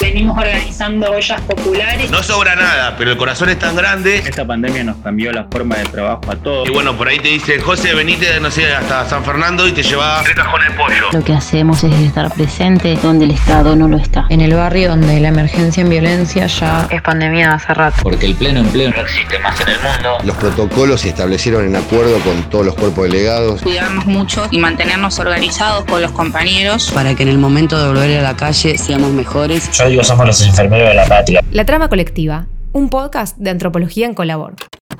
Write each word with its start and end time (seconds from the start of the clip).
Venimos 0.00 0.38
organizando 0.38 1.10
ollas 1.10 1.40
populares. 1.42 2.10
No 2.10 2.22
sobra 2.22 2.56
nada, 2.56 2.96
pero 2.96 3.12
el 3.12 3.16
corazón 3.18 3.50
es 3.50 3.58
tan 3.58 3.76
grande. 3.76 4.16
Esta 4.16 4.46
pandemia 4.46 4.82
nos 4.82 4.96
cambió 4.96 5.30
la 5.32 5.44
forma 5.44 5.76
de 5.76 5.84
trabajo 5.84 6.22
a 6.30 6.36
todos. 6.36 6.68
Y 6.68 6.72
bueno, 6.72 6.96
por 6.96 7.08
ahí 7.08 7.18
te 7.18 7.28
dice, 7.28 7.60
José, 7.60 7.94
venite, 7.94 8.40
no 8.40 8.50
sé, 8.50 8.72
hasta 8.72 9.06
San 9.08 9.24
Fernando 9.24 9.68
y 9.68 9.72
te 9.72 9.82
lleva 9.82 10.22
tres 10.22 10.36
cajones 10.36 10.70
de 10.70 10.74
pollo. 10.74 11.06
Lo 11.12 11.22
que 11.22 11.34
hacemos 11.34 11.84
es 11.84 11.92
estar 12.00 12.32
presente 12.32 12.96
donde 13.02 13.26
el 13.26 13.32
Estado 13.32 13.76
no 13.76 13.88
lo 13.88 13.98
está. 13.98 14.26
En 14.30 14.40
el 14.40 14.54
barrio 14.54 14.88
donde 14.88 15.20
la 15.20 15.28
emergencia 15.28 15.82
en 15.82 15.90
violencia 15.90 16.46
ya 16.46 16.88
es 16.90 17.02
pandemia 17.02 17.52
hace 17.52 17.74
rato. 17.74 18.02
Porque 18.02 18.26
el 18.26 18.34
pleno 18.34 18.60
empleo 18.60 18.90
no 18.90 19.02
existe 19.02 19.38
más 19.40 19.60
en 19.60 19.68
el 19.68 19.80
mundo. 19.80 20.18
Los 20.24 20.36
protocolos 20.36 21.02
se 21.02 21.10
establecieron 21.10 21.66
en 21.66 21.76
acuerdo 21.76 22.18
con 22.20 22.42
todos 22.48 22.64
los 22.64 22.74
cuerpos 22.74 23.04
delegados. 23.04 23.60
Cuidarnos 23.60 24.06
mucho 24.06 24.46
y 24.50 24.58
mantenernos 24.58 25.18
organizados 25.18 25.84
con 25.84 26.00
los 26.00 26.12
compañeros. 26.12 26.90
Para 26.94 27.14
que 27.14 27.22
en 27.22 27.28
el 27.28 27.38
momento 27.38 27.78
de 27.78 27.88
volver 27.88 28.18
a 28.18 28.22
la 28.22 28.36
calle 28.36 28.78
seamos 28.78 29.10
mejores. 29.10 29.70
Yo 29.72 29.89
digo, 29.90 30.04
somos 30.04 30.24
los 30.24 30.46
enfermeros 30.46 30.88
de 30.88 30.94
la 30.94 31.06
patria. 31.06 31.42
La 31.50 31.64
trama 31.64 31.88
colectiva, 31.88 32.46
un 32.72 32.90
podcast 32.90 33.36
de 33.38 33.50
antropología 33.50 34.06
en 34.06 34.14
Colabor. 34.14 34.54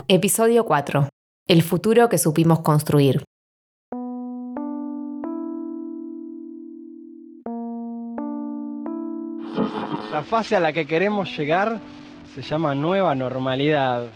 Episodio 0.09 0.65
4. 0.65 1.09
El 1.47 1.63
futuro 1.63 2.09
que 2.09 2.19
supimos 2.19 2.61
construir. 2.61 3.23
La 10.13 10.25
fase 10.25 10.57
a 10.57 10.61
la 10.61 10.73
que 10.73 10.87
queremos 10.87 11.37
llegar 11.39 11.79
se 12.35 12.43
llama 12.43 12.75
nueva 12.75 13.15
normalidad. 13.15 14.07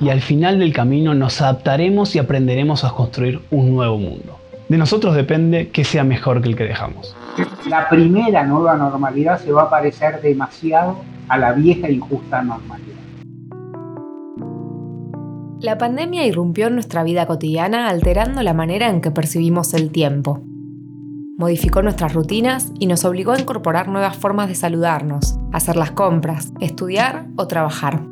Y 0.00 0.08
al 0.08 0.22
final 0.22 0.58
del 0.58 0.72
camino 0.72 1.12
nos 1.12 1.42
adaptaremos 1.42 2.16
y 2.16 2.18
aprenderemos 2.18 2.84
a 2.84 2.90
construir 2.90 3.42
un 3.50 3.74
nuevo 3.74 3.98
mundo. 3.98 4.38
De 4.70 4.78
nosotros 4.78 5.14
depende 5.14 5.68
que 5.68 5.84
sea 5.84 6.04
mejor 6.04 6.40
que 6.40 6.48
el 6.48 6.56
que 6.56 6.64
dejamos. 6.64 7.14
La 7.68 7.88
primera 7.88 8.44
nueva 8.44 8.76
normalidad 8.76 9.38
se 9.40 9.52
va 9.52 9.62
a 9.62 9.70
parecer 9.70 10.20
demasiado 10.22 10.98
a 11.28 11.36
la 11.36 11.52
vieja 11.52 11.88
e 11.88 11.92
injusta 11.92 12.42
normalidad. 12.42 12.96
La 15.60 15.78
pandemia 15.78 16.26
irrumpió 16.26 16.66
en 16.66 16.74
nuestra 16.74 17.02
vida 17.02 17.26
cotidiana 17.26 17.88
alterando 17.88 18.42
la 18.42 18.54
manera 18.54 18.88
en 18.88 19.00
que 19.00 19.10
percibimos 19.10 19.74
el 19.74 19.90
tiempo. 19.90 20.42
Modificó 21.38 21.82
nuestras 21.82 22.14
rutinas 22.14 22.72
y 22.78 22.86
nos 22.86 23.04
obligó 23.04 23.32
a 23.32 23.40
incorporar 23.40 23.88
nuevas 23.88 24.16
formas 24.16 24.48
de 24.48 24.54
saludarnos, 24.54 25.38
hacer 25.52 25.76
las 25.76 25.90
compras, 25.90 26.52
estudiar 26.60 27.26
o 27.36 27.46
trabajar. 27.46 28.02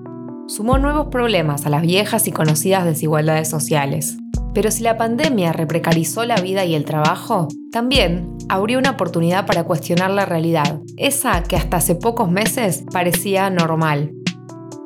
Sumó 0.47 0.78
nuevos 0.78 1.09
problemas 1.09 1.64
a 1.64 1.70
las 1.70 1.83
viejas 1.83 2.28
y 2.28 2.33
conocidas 2.33 2.84
desigualdades 2.84 3.48
sociales. 3.48 4.19
Pero 4.55 4.70
si 4.70 4.84
la 4.84 4.97
pandemia 4.97 5.52
reprecarizó 5.52 6.24
la 6.24 6.36
vida 6.36 6.64
y 6.64 6.77
el 6.77 6.84
trabajo, 6.84 7.48
también 7.72 8.38
abrió 8.48 8.78
una 8.78 8.92
oportunidad 8.92 9.47
para 9.47 9.64
cuestionar 9.64 10.12
la 10.12 10.27
realidad, 10.27 10.80
esa 10.97 11.42
que 11.42 11.56
hasta 11.56 11.78
hace 11.78 11.97
pocos 11.97 12.30
meses 12.30 12.84
parecía 12.92 13.50
normal. 13.50 14.12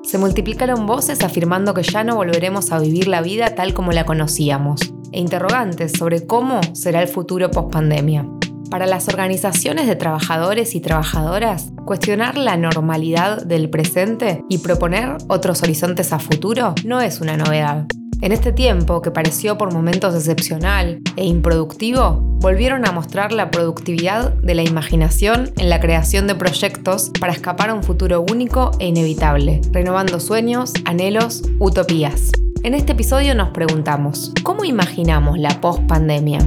Se 0.02 0.16
multiplicaron 0.16 0.86
voces 0.86 1.22
afirmando 1.22 1.74
que 1.74 1.82
ya 1.82 2.02
no 2.02 2.16
volveremos 2.16 2.72
a 2.72 2.78
vivir 2.78 3.08
la 3.08 3.20
vida 3.20 3.54
tal 3.54 3.74
como 3.74 3.92
la 3.92 4.06
conocíamos, 4.06 4.80
e 5.12 5.20
interrogantes 5.20 5.92
sobre 5.92 6.26
cómo 6.26 6.60
será 6.72 7.02
el 7.02 7.08
futuro 7.08 7.50
post-pandemia. 7.50 8.26
Para 8.70 8.86
las 8.86 9.08
organizaciones 9.08 9.86
de 9.86 9.96
trabajadores 9.96 10.74
y 10.74 10.80
trabajadoras, 10.80 11.72
cuestionar 11.84 12.38
la 12.38 12.56
normalidad 12.56 13.44
del 13.44 13.68
presente 13.68 14.42
y 14.48 14.58
proponer 14.58 15.16
otros 15.28 15.62
horizontes 15.62 16.12
a 16.12 16.18
futuro 16.18 16.74
no 16.84 17.00
es 17.00 17.20
una 17.20 17.36
novedad. 17.36 17.86
En 18.20 18.32
este 18.32 18.50
tiempo, 18.50 19.00
que 19.00 19.12
pareció 19.12 19.56
por 19.56 19.72
momentos 19.72 20.12
excepcional 20.12 21.00
e 21.14 21.24
improductivo, 21.24 22.18
volvieron 22.40 22.84
a 22.84 22.90
mostrar 22.90 23.32
la 23.32 23.52
productividad 23.52 24.32
de 24.32 24.56
la 24.56 24.64
imaginación 24.64 25.52
en 25.56 25.70
la 25.70 25.78
creación 25.78 26.26
de 26.26 26.34
proyectos 26.34 27.12
para 27.20 27.32
escapar 27.32 27.70
a 27.70 27.74
un 27.74 27.84
futuro 27.84 28.24
único 28.28 28.72
e 28.80 28.88
inevitable, 28.88 29.60
renovando 29.70 30.18
sueños, 30.18 30.72
anhelos, 30.84 31.42
utopías. 31.60 32.32
En 32.64 32.74
este 32.74 32.90
episodio 32.90 33.36
nos 33.36 33.50
preguntamos, 33.50 34.32
¿cómo 34.42 34.64
imaginamos 34.64 35.38
la 35.38 35.60
post-pandemia? 35.60 36.40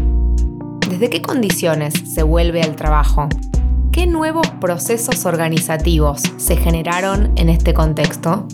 ¿Desde 0.89 1.09
qué 1.09 1.21
condiciones 1.21 1.93
se 2.13 2.23
vuelve 2.23 2.61
al 2.63 2.75
trabajo? 2.75 3.29
¿Qué 3.93 4.07
nuevos 4.07 4.49
procesos 4.59 5.25
organizativos 5.25 6.21
se 6.35 6.57
generaron 6.57 7.31
en 7.37 7.47
este 7.47 7.73
contexto? 7.73 8.45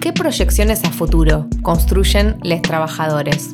¿Qué 0.00 0.14
proyecciones 0.14 0.82
a 0.84 0.90
futuro 0.90 1.46
construyen 1.60 2.38
los 2.42 2.62
trabajadores? 2.62 3.52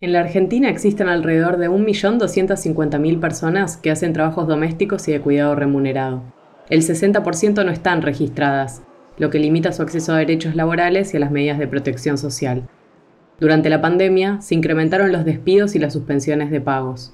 En 0.00 0.12
la 0.12 0.20
Argentina 0.20 0.68
existen 0.68 1.08
alrededor 1.08 1.56
de 1.56 1.68
1.250.000 1.68 3.18
personas 3.18 3.76
que 3.76 3.90
hacen 3.90 4.12
trabajos 4.12 4.46
domésticos 4.46 5.08
y 5.08 5.12
de 5.12 5.20
cuidado 5.20 5.56
remunerado. 5.56 6.22
El 6.70 6.82
60% 6.82 7.64
no 7.64 7.72
están 7.72 8.02
registradas, 8.02 8.82
lo 9.16 9.30
que 9.30 9.40
limita 9.40 9.72
su 9.72 9.82
acceso 9.82 10.12
a 10.12 10.18
derechos 10.18 10.54
laborales 10.54 11.12
y 11.12 11.16
a 11.16 11.20
las 11.20 11.32
medidas 11.32 11.58
de 11.58 11.66
protección 11.66 12.18
social. 12.18 12.68
Durante 13.40 13.68
la 13.68 13.80
pandemia 13.80 14.40
se 14.40 14.54
incrementaron 14.54 15.10
los 15.10 15.24
despidos 15.24 15.74
y 15.74 15.80
las 15.80 15.92
suspensiones 15.92 16.52
de 16.52 16.60
pagos. 16.60 17.12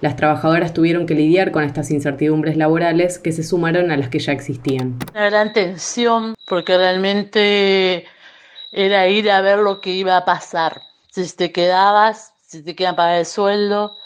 Las 0.00 0.14
trabajadoras 0.14 0.72
tuvieron 0.72 1.06
que 1.06 1.14
lidiar 1.14 1.50
con 1.50 1.64
estas 1.64 1.90
incertidumbres 1.90 2.56
laborales 2.56 3.18
que 3.18 3.32
se 3.32 3.42
sumaron 3.42 3.90
a 3.90 3.96
las 3.96 4.08
que 4.08 4.20
ya 4.20 4.32
existían. 4.32 4.96
Una 5.12 5.28
gran 5.28 5.52
tensión 5.52 6.34
porque 6.46 6.76
realmente 6.76 8.06
era 8.70 9.08
ir 9.08 9.28
a 9.28 9.40
ver 9.40 9.58
lo 9.58 9.80
que 9.80 9.90
iba 9.90 10.16
a 10.16 10.24
pasar. 10.24 10.82
Si 11.10 11.28
te 11.34 11.50
quedabas, 11.50 12.32
si 12.46 12.62
te 12.62 12.76
quedan 12.76 12.94
pagar 12.94 13.18
el 13.18 13.26
sueldo, 13.26 13.96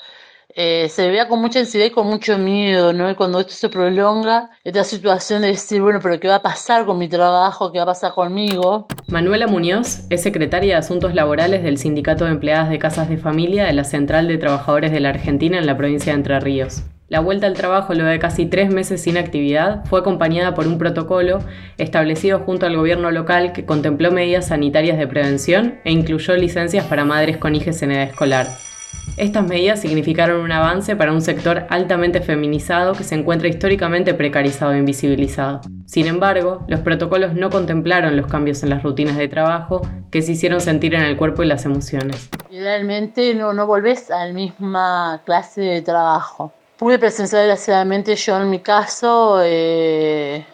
eh, 0.54 0.88
se 0.88 1.08
veía 1.08 1.28
con 1.28 1.40
mucha 1.40 1.60
ansiedad 1.60 1.86
y 1.86 1.90
con 1.90 2.06
mucho 2.06 2.38
miedo, 2.38 2.92
¿no? 2.92 3.10
Y 3.10 3.14
cuando 3.14 3.40
esto 3.40 3.52
se 3.52 3.68
prolonga, 3.68 4.50
esta 4.64 4.84
situación 4.84 5.42
de 5.42 5.48
decir, 5.48 5.80
bueno, 5.80 6.00
pero 6.02 6.18
¿qué 6.20 6.28
va 6.28 6.36
a 6.36 6.42
pasar 6.42 6.84
con 6.84 6.98
mi 6.98 7.08
trabajo? 7.08 7.72
¿Qué 7.72 7.78
va 7.78 7.84
a 7.84 7.86
pasar 7.86 8.12
conmigo? 8.12 8.86
Manuela 9.08 9.46
Muñoz 9.46 10.00
es 10.10 10.22
secretaria 10.22 10.74
de 10.74 10.78
Asuntos 10.78 11.14
Laborales 11.14 11.62
del 11.62 11.78
Sindicato 11.78 12.24
de 12.24 12.32
Empleadas 12.32 12.70
de 12.70 12.78
Casas 12.78 13.08
de 13.08 13.16
Familia 13.16 13.64
de 13.64 13.72
la 13.72 13.84
Central 13.84 14.28
de 14.28 14.38
Trabajadores 14.38 14.92
de 14.92 15.00
la 15.00 15.10
Argentina 15.10 15.58
en 15.58 15.66
la 15.66 15.76
provincia 15.76 16.12
de 16.12 16.18
Entre 16.18 16.40
Ríos. 16.40 16.82
La 17.08 17.20
vuelta 17.20 17.46
al 17.46 17.52
trabajo 17.52 17.92
luego 17.92 18.08
de 18.08 18.18
casi 18.18 18.46
tres 18.46 18.70
meses 18.70 19.02
sin 19.02 19.18
actividad 19.18 19.84
fue 19.84 20.00
acompañada 20.00 20.54
por 20.54 20.66
un 20.66 20.78
protocolo 20.78 21.40
establecido 21.76 22.38
junto 22.38 22.64
al 22.64 22.74
gobierno 22.74 23.10
local 23.10 23.52
que 23.52 23.66
contempló 23.66 24.10
medidas 24.10 24.46
sanitarias 24.46 24.96
de 24.96 25.06
prevención 25.06 25.78
e 25.84 25.92
incluyó 25.92 26.34
licencias 26.36 26.86
para 26.86 27.04
madres 27.04 27.36
con 27.36 27.54
hijos 27.54 27.82
en 27.82 27.92
edad 27.92 28.04
escolar. 28.04 28.71
Estas 29.18 29.46
medidas 29.46 29.80
significaron 29.80 30.40
un 30.40 30.52
avance 30.52 30.96
para 30.96 31.12
un 31.12 31.20
sector 31.20 31.66
altamente 31.68 32.22
feminizado 32.22 32.94
que 32.94 33.04
se 33.04 33.14
encuentra 33.14 33.46
históricamente 33.46 34.14
precarizado 34.14 34.72
e 34.72 34.78
invisibilizado. 34.78 35.60
Sin 35.84 36.06
embargo, 36.06 36.64
los 36.66 36.80
protocolos 36.80 37.34
no 37.34 37.50
contemplaron 37.50 38.16
los 38.16 38.26
cambios 38.26 38.62
en 38.62 38.70
las 38.70 38.82
rutinas 38.82 39.18
de 39.18 39.28
trabajo 39.28 39.82
que 40.10 40.22
se 40.22 40.32
hicieron 40.32 40.62
sentir 40.62 40.94
en 40.94 41.02
el 41.02 41.18
cuerpo 41.18 41.42
y 41.42 41.46
las 41.46 41.66
emociones. 41.66 42.30
Realmente 42.50 43.34
no, 43.34 43.52
no 43.52 43.66
volvés 43.66 44.10
a 44.10 44.24
la 44.24 44.32
misma 44.32 45.20
clase 45.26 45.60
de 45.60 45.82
trabajo. 45.82 46.52
Pude 46.78 46.98
presenciar 46.98 47.42
desgraciadamente 47.42 48.16
yo 48.16 48.40
en 48.40 48.48
mi 48.48 48.60
caso 48.60 49.40
eh, 49.44 50.46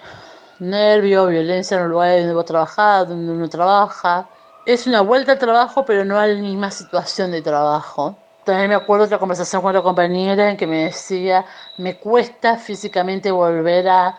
nervio, 0.58 1.28
violencia 1.28 1.76
en 1.76 1.84
los 1.84 1.92
lugares 1.92 2.22
donde 2.22 2.34
vos 2.34 2.44
trabajás, 2.44 3.08
donde 3.08 3.32
uno 3.32 3.48
trabaja. 3.48 4.28
Es 4.66 4.88
una 4.88 5.00
vuelta 5.00 5.32
al 5.32 5.38
trabajo, 5.38 5.84
pero 5.84 6.04
no 6.04 6.18
a 6.18 6.26
la 6.26 6.40
misma 6.40 6.72
situación 6.72 7.30
de 7.30 7.40
trabajo. 7.40 8.18
También 8.48 8.70
me 8.70 8.76
acuerdo 8.76 9.04
otra 9.04 9.18
conversación 9.18 9.60
con 9.60 9.68
otra 9.68 9.82
compañera 9.82 10.50
en 10.50 10.56
que 10.56 10.66
me 10.66 10.84
decía, 10.84 11.44
me 11.76 11.96
cuesta 11.98 12.56
físicamente 12.56 13.30
volver 13.30 13.86
a 13.86 14.16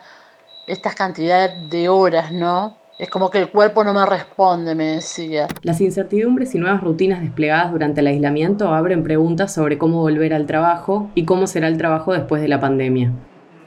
estas 0.67 0.94
cantidades 0.94 1.67
de 1.67 1.90
horas, 1.90 2.31
¿no? 2.31 2.78
Es 3.00 3.09
como 3.09 3.31
que 3.31 3.40
el 3.40 3.50
cuerpo 3.50 3.84
no 3.84 3.91
me 3.91 4.06
responde, 4.06 4.75
me 4.75 4.97
decía. 4.97 5.47
Las 5.63 5.81
incertidumbres 5.81 6.53
y 6.53 6.59
nuevas 6.59 6.79
rutinas 6.79 7.22
desplegadas 7.22 7.72
durante 7.72 8.01
el 8.01 8.07
aislamiento 8.07 8.72
abren 8.72 9.01
preguntas 9.01 9.51
sobre 9.51 9.79
cómo 9.79 10.01
volver 10.01 10.35
al 10.35 10.46
trabajo 10.46 11.09
y 11.16 11.25
cómo 11.25 11.47
será 11.47 11.67
el 11.67 11.79
trabajo 11.79 12.13
después 12.13 12.40
de 12.40 12.50
la 12.50 12.59
pandemia. 12.59 13.11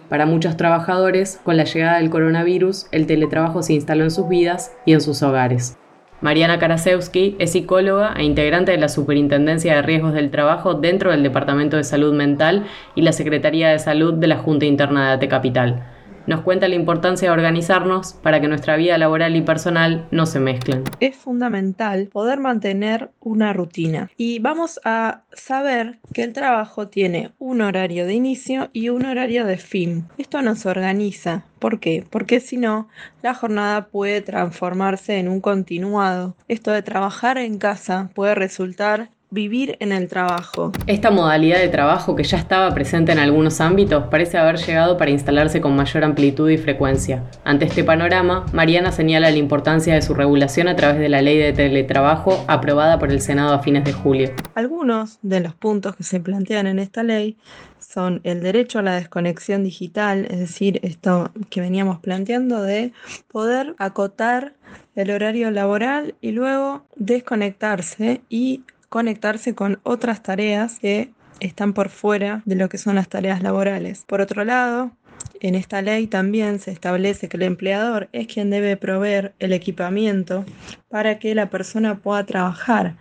Para 0.08 0.26
muchos 0.26 0.56
trabajadores, 0.56 1.40
con 1.42 1.56
la 1.56 1.64
llegada 1.64 1.96
del 1.98 2.08
coronavirus, 2.08 2.86
el 2.92 3.08
teletrabajo 3.08 3.64
se 3.64 3.72
instaló 3.72 4.04
en 4.04 4.12
sus 4.12 4.28
vidas 4.28 4.70
y 4.84 4.92
en 4.92 5.00
sus 5.00 5.24
hogares. 5.24 5.76
Mariana 6.22 6.60
Karasewski 6.60 7.34
es 7.40 7.50
psicóloga 7.50 8.14
e 8.16 8.22
integrante 8.22 8.70
de 8.70 8.78
la 8.78 8.88
Superintendencia 8.88 9.74
de 9.74 9.82
Riesgos 9.82 10.14
del 10.14 10.30
Trabajo 10.30 10.74
dentro 10.74 11.10
del 11.10 11.24
Departamento 11.24 11.76
de 11.76 11.82
Salud 11.82 12.14
Mental 12.14 12.64
y 12.94 13.02
la 13.02 13.12
Secretaría 13.12 13.70
de 13.70 13.80
Salud 13.80 14.14
de 14.14 14.28
la 14.28 14.38
Junta 14.38 14.64
Interna 14.64 15.08
de 15.08 15.14
AT 15.14 15.28
Capital. 15.28 15.82
Nos 16.26 16.42
cuenta 16.42 16.68
la 16.68 16.74
importancia 16.74 17.28
de 17.28 17.32
organizarnos 17.32 18.14
para 18.14 18.40
que 18.40 18.48
nuestra 18.48 18.76
vida 18.76 18.96
laboral 18.98 19.34
y 19.36 19.42
personal 19.42 20.06
no 20.10 20.26
se 20.26 20.40
mezclen. 20.40 20.84
Es 21.00 21.16
fundamental 21.16 22.08
poder 22.12 22.38
mantener 22.38 23.10
una 23.20 23.52
rutina 23.52 24.10
y 24.16 24.38
vamos 24.38 24.80
a 24.84 25.22
saber 25.32 25.98
que 26.12 26.22
el 26.22 26.32
trabajo 26.32 26.88
tiene 26.88 27.32
un 27.38 27.60
horario 27.60 28.06
de 28.06 28.14
inicio 28.14 28.70
y 28.72 28.88
un 28.88 29.04
horario 29.04 29.44
de 29.46 29.56
fin. 29.56 30.06
Esto 30.18 30.42
nos 30.42 30.66
organiza. 30.66 31.44
¿Por 31.58 31.80
qué? 31.80 32.04
Porque 32.08 32.40
si 32.40 32.56
no, 32.56 32.88
la 33.22 33.34
jornada 33.34 33.86
puede 33.86 34.20
transformarse 34.20 35.18
en 35.18 35.28
un 35.28 35.40
continuado. 35.40 36.36
Esto 36.48 36.72
de 36.72 36.82
trabajar 36.82 37.38
en 37.38 37.58
casa 37.58 38.10
puede 38.14 38.34
resultar 38.34 39.10
vivir 39.32 39.76
en 39.80 39.92
el 39.92 40.08
trabajo. 40.08 40.72
Esta 40.86 41.10
modalidad 41.10 41.58
de 41.58 41.68
trabajo 41.68 42.14
que 42.14 42.22
ya 42.22 42.36
estaba 42.36 42.72
presente 42.74 43.12
en 43.12 43.18
algunos 43.18 43.60
ámbitos 43.62 44.04
parece 44.10 44.36
haber 44.36 44.58
llegado 44.58 44.98
para 44.98 45.10
instalarse 45.10 45.62
con 45.62 45.74
mayor 45.74 46.04
amplitud 46.04 46.50
y 46.50 46.58
frecuencia. 46.58 47.24
Ante 47.42 47.64
este 47.64 47.82
panorama, 47.82 48.44
Mariana 48.52 48.92
señala 48.92 49.30
la 49.30 49.36
importancia 49.38 49.94
de 49.94 50.02
su 50.02 50.12
regulación 50.12 50.68
a 50.68 50.76
través 50.76 50.98
de 50.98 51.08
la 51.08 51.22
ley 51.22 51.38
de 51.38 51.54
teletrabajo 51.54 52.44
aprobada 52.46 52.98
por 52.98 53.10
el 53.10 53.22
Senado 53.22 53.54
a 53.54 53.60
fines 53.60 53.84
de 53.84 53.94
julio. 53.94 54.30
Algunos 54.54 55.18
de 55.22 55.40
los 55.40 55.54
puntos 55.54 55.96
que 55.96 56.04
se 56.04 56.20
plantean 56.20 56.66
en 56.66 56.78
esta 56.78 57.02
ley 57.02 57.38
son 57.80 58.20
el 58.24 58.42
derecho 58.42 58.80
a 58.80 58.82
la 58.82 58.96
desconexión 58.96 59.64
digital, 59.64 60.26
es 60.30 60.38
decir, 60.38 60.78
esto 60.82 61.30
que 61.48 61.62
veníamos 61.62 62.00
planteando 62.00 62.62
de 62.62 62.92
poder 63.28 63.74
acotar 63.78 64.54
el 64.94 65.10
horario 65.10 65.50
laboral 65.50 66.14
y 66.20 66.32
luego 66.32 66.84
desconectarse 66.96 68.20
y 68.28 68.62
conectarse 68.92 69.54
con 69.54 69.80
otras 69.84 70.22
tareas 70.22 70.78
que 70.78 71.14
están 71.40 71.72
por 71.72 71.88
fuera 71.88 72.42
de 72.44 72.56
lo 72.56 72.68
que 72.68 72.76
son 72.76 72.96
las 72.96 73.08
tareas 73.08 73.42
laborales. 73.42 74.04
Por 74.06 74.20
otro 74.20 74.44
lado, 74.44 74.92
en 75.40 75.54
esta 75.54 75.80
ley 75.80 76.06
también 76.06 76.60
se 76.60 76.72
establece 76.72 77.30
que 77.30 77.38
el 77.38 77.44
empleador 77.44 78.10
es 78.12 78.26
quien 78.26 78.50
debe 78.50 78.76
proveer 78.76 79.32
el 79.38 79.54
equipamiento 79.54 80.44
para 80.90 81.18
que 81.18 81.34
la 81.34 81.48
persona 81.48 82.00
pueda 82.00 82.26
trabajar 82.26 82.96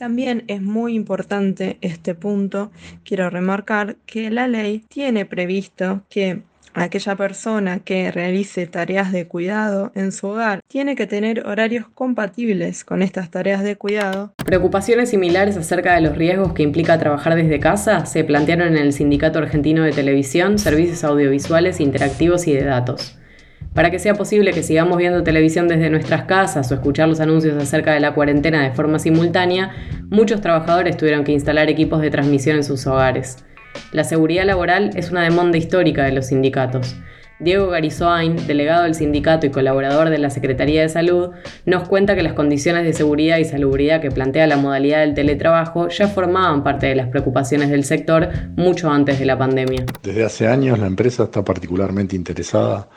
también 0.00 0.44
es 0.46 0.62
muy 0.62 0.94
importante 0.94 1.76
este 1.82 2.14
punto. 2.14 2.70
Quiero 3.04 3.28
remarcar 3.28 3.96
que 4.06 4.30
la 4.30 4.48
ley 4.48 4.82
tiene 4.88 5.26
previsto 5.26 6.06
que 6.08 6.42
aquella 6.74 7.16
persona 7.16 7.80
que 7.80 8.10
realice 8.10 8.66
tareas 8.66 9.12
de 9.12 9.26
cuidado 9.26 9.92
en 9.94 10.12
su 10.12 10.28
hogar 10.28 10.60
tiene 10.68 10.94
que 10.94 11.06
tener 11.06 11.46
horarios 11.46 11.86
compatibles 11.94 12.84
con 12.84 13.02
estas 13.02 13.30
tareas 13.30 13.62
de 13.62 13.76
cuidado. 13.76 14.32
Preocupaciones 14.44 15.10
similares 15.10 15.56
acerca 15.56 15.94
de 15.94 16.00
los 16.00 16.16
riesgos 16.16 16.52
que 16.52 16.62
implica 16.62 16.98
trabajar 16.98 17.34
desde 17.34 17.60
casa 17.60 18.06
se 18.06 18.24
plantearon 18.24 18.76
en 18.76 18.82
el 18.82 18.92
Sindicato 18.92 19.38
Argentino 19.38 19.82
de 19.82 19.92
Televisión, 19.92 20.58
Servicios 20.58 21.04
Audiovisuales, 21.04 21.80
Interactivos 21.80 22.46
y 22.46 22.54
de 22.54 22.64
Datos. 22.64 23.16
Para 23.74 23.92
que 23.92 24.00
sea 24.00 24.14
posible 24.14 24.52
que 24.52 24.64
sigamos 24.64 24.98
viendo 24.98 25.22
televisión 25.22 25.68
desde 25.68 25.90
nuestras 25.90 26.24
casas 26.24 26.70
o 26.70 26.74
escuchar 26.74 27.08
los 27.08 27.20
anuncios 27.20 27.56
acerca 27.62 27.92
de 27.92 28.00
la 28.00 28.14
cuarentena 28.14 28.64
de 28.64 28.72
forma 28.72 28.98
simultánea, 28.98 29.70
muchos 30.08 30.40
trabajadores 30.40 30.96
tuvieron 30.96 31.22
que 31.22 31.32
instalar 31.32 31.70
equipos 31.70 32.00
de 32.00 32.10
transmisión 32.10 32.56
en 32.56 32.64
sus 32.64 32.86
hogares. 32.88 33.44
La 33.92 34.04
seguridad 34.04 34.44
laboral 34.44 34.90
es 34.94 35.10
una 35.10 35.22
demanda 35.22 35.58
histórica 35.58 36.04
de 36.04 36.12
los 36.12 36.26
sindicatos. 36.26 36.96
Diego 37.40 37.68
Garizoain, 37.68 38.46
delegado 38.46 38.82
del 38.82 38.94
sindicato 38.94 39.46
y 39.46 39.50
colaborador 39.50 40.10
de 40.10 40.18
la 40.18 40.28
Secretaría 40.28 40.82
de 40.82 40.90
Salud, 40.90 41.30
nos 41.64 41.88
cuenta 41.88 42.14
que 42.14 42.22
las 42.22 42.34
condiciones 42.34 42.84
de 42.84 42.92
seguridad 42.92 43.38
y 43.38 43.46
salubridad 43.46 44.02
que 44.02 44.10
plantea 44.10 44.46
la 44.46 44.58
modalidad 44.58 45.00
del 45.00 45.14
teletrabajo 45.14 45.88
ya 45.88 46.06
formaban 46.06 46.62
parte 46.62 46.86
de 46.86 46.96
las 46.96 47.08
preocupaciones 47.08 47.70
del 47.70 47.84
sector 47.84 48.28
mucho 48.56 48.90
antes 48.90 49.18
de 49.18 49.24
la 49.24 49.38
pandemia. 49.38 49.86
Desde 50.02 50.22
hace 50.22 50.48
años 50.48 50.78
la 50.78 50.86
empresa 50.86 51.24
está 51.24 51.42
particularmente 51.42 52.14
interesada 52.14 52.88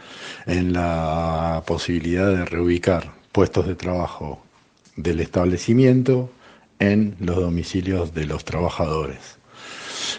en 0.45 0.73
la 0.73 1.63
posibilidad 1.65 2.29
de 2.29 2.43
reubicar 2.43 3.11
puestos 3.31 3.65
de 3.65 3.75
trabajo 3.75 4.43
del 4.97 5.21
establecimiento 5.21 6.29
en 6.79 7.15
los 7.21 7.37
domicilios 7.37 8.13
de 8.13 8.25
los 8.25 8.43
trabajadores. 8.43 9.37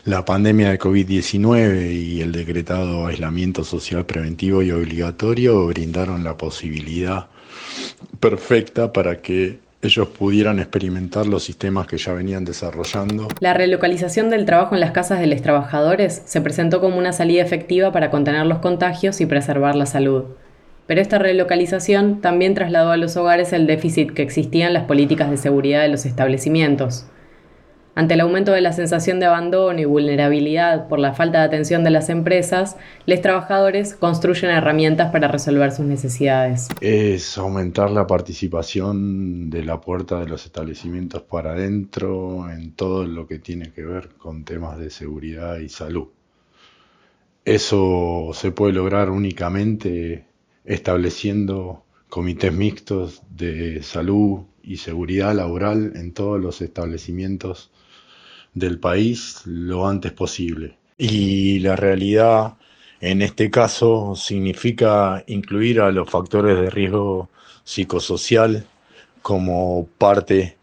La 0.05 0.25
pandemia 0.25 0.71
de 0.71 0.79
COVID-19 0.79 1.93
y 1.93 2.21
el 2.21 2.33
decretado 2.33 3.07
aislamiento 3.07 3.65
social 3.65 4.05
preventivo 4.07 4.63
y 4.63 4.71
obligatorio 4.71 5.67
brindaron 5.67 6.25
la 6.25 6.37
posibilidad 6.37 7.27
perfecta 8.21 8.93
para 8.93 9.21
que 9.21 9.59
ellos 9.85 10.09
pudieran 10.09 10.59
experimentar 10.59 11.27
los 11.27 11.45
sistemas 11.45 11.87
que 11.87 11.99
ya 11.99 12.15
venían 12.15 12.45
desarrollando. 12.45 13.29
La 13.41 13.53
relocalización 13.53 14.31
del 14.31 14.47
trabajo 14.47 14.75
en 14.75 14.81
las 14.81 14.93
casas 14.93 15.21
de 15.21 15.27
los 15.27 15.43
trabajadores 15.43 16.23
se 16.25 16.41
presentó 16.41 16.81
como 16.81 16.97
una 16.97 17.13
salida 17.13 17.43
efectiva 17.43 17.93
para 17.93 18.11
contener 18.11 18.47
los 18.47 18.59
contagios 18.59 19.21
y 19.21 19.27
preservar 19.27 19.77
la 19.77 19.87
salud. 19.87 20.25
Pero 20.87 21.01
esta 21.01 21.19
relocalización 21.19 22.21
también 22.21 22.55
trasladó 22.55 22.93
a 22.93 22.97
los 22.97 23.17
hogares 23.17 23.53
el 23.53 23.67
déficit 23.67 24.13
que 24.13 24.23
existía 24.23 24.67
en 24.67 24.75
las 24.75 24.85
políticas 24.85 25.31
de 25.31 25.37
seguridad 25.37 25.83
de 25.83 25.89
los 25.89 26.05
establecimientos. 26.05 27.07
Ante 27.97 28.15
el 28.15 28.21
aumento 28.21 28.51
de 28.51 28.61
la 28.61 28.73
sensación 28.73 29.21
de 29.21 29.27
abandono 29.27 29.81
y 29.81 29.85
vulnerabilidad 29.85 30.89
por 30.89 30.99
la 30.99 31.15
falta 31.15 31.39
de 31.39 31.45
atención 31.45 31.85
de 31.85 31.91
las 31.91 32.09
empresas, 32.09 32.77
los 33.07 33.21
trabajadores 33.21 33.95
construyen 33.95 34.51
herramientas 34.51 35.13
para 35.13 35.29
resolver 35.29 35.71
sus 35.71 35.87
necesidades. 35.87 36.69
Es 36.81 37.39
aumentar 37.39 37.93
la 37.93 38.09
participación 38.09 39.49
de 39.49 39.65
la 39.65 39.81
puerta 39.81 40.19
de 40.19 40.27
los 40.27 40.45
establecimientos 40.45 41.23
para 41.23 41.53
adentro 41.53 42.51
en 42.51 42.73
todo 42.73 43.05
lo 43.05 43.29
que 43.29 43.39
tiene 43.39 43.71
que 43.71 43.85
ver 43.85 44.09
con 44.19 44.45
temas 44.45 44.77
de 44.79 44.91
seguridad 44.91 45.59
y 45.59 45.69
salud. 45.69 46.09
Eso 47.45 48.31
se 48.33 48.51
puede 48.51 48.73
lograr 48.73 49.09
únicamente 49.11 50.25
estableciendo 50.65 51.85
comités 52.09 52.53
mixtos 52.53 53.23
de 53.31 53.83
salud 53.85 54.41
y 54.65 54.79
seguridad 54.79 55.33
laboral 55.35 55.93
en 55.95 56.13
todos 56.13 56.41
los 56.41 56.61
establecimientos 56.61 57.71
del 58.55 58.79
país 58.79 59.43
lo 59.45 59.87
antes 59.87 60.13
posible. 60.13 60.77
Y 60.97 61.59
la 61.59 61.77
realidad 61.77 62.55
en 63.01 63.21
este 63.21 63.51
caso 63.51 64.15
significa 64.17 65.25
incluir 65.27 65.81
a 65.81 65.91
los 65.91 66.09
factores 66.09 66.59
de 66.59 66.71
riesgo 66.71 67.29
psicosocial 67.65 68.65
como 69.21 69.87
parte 69.99 70.57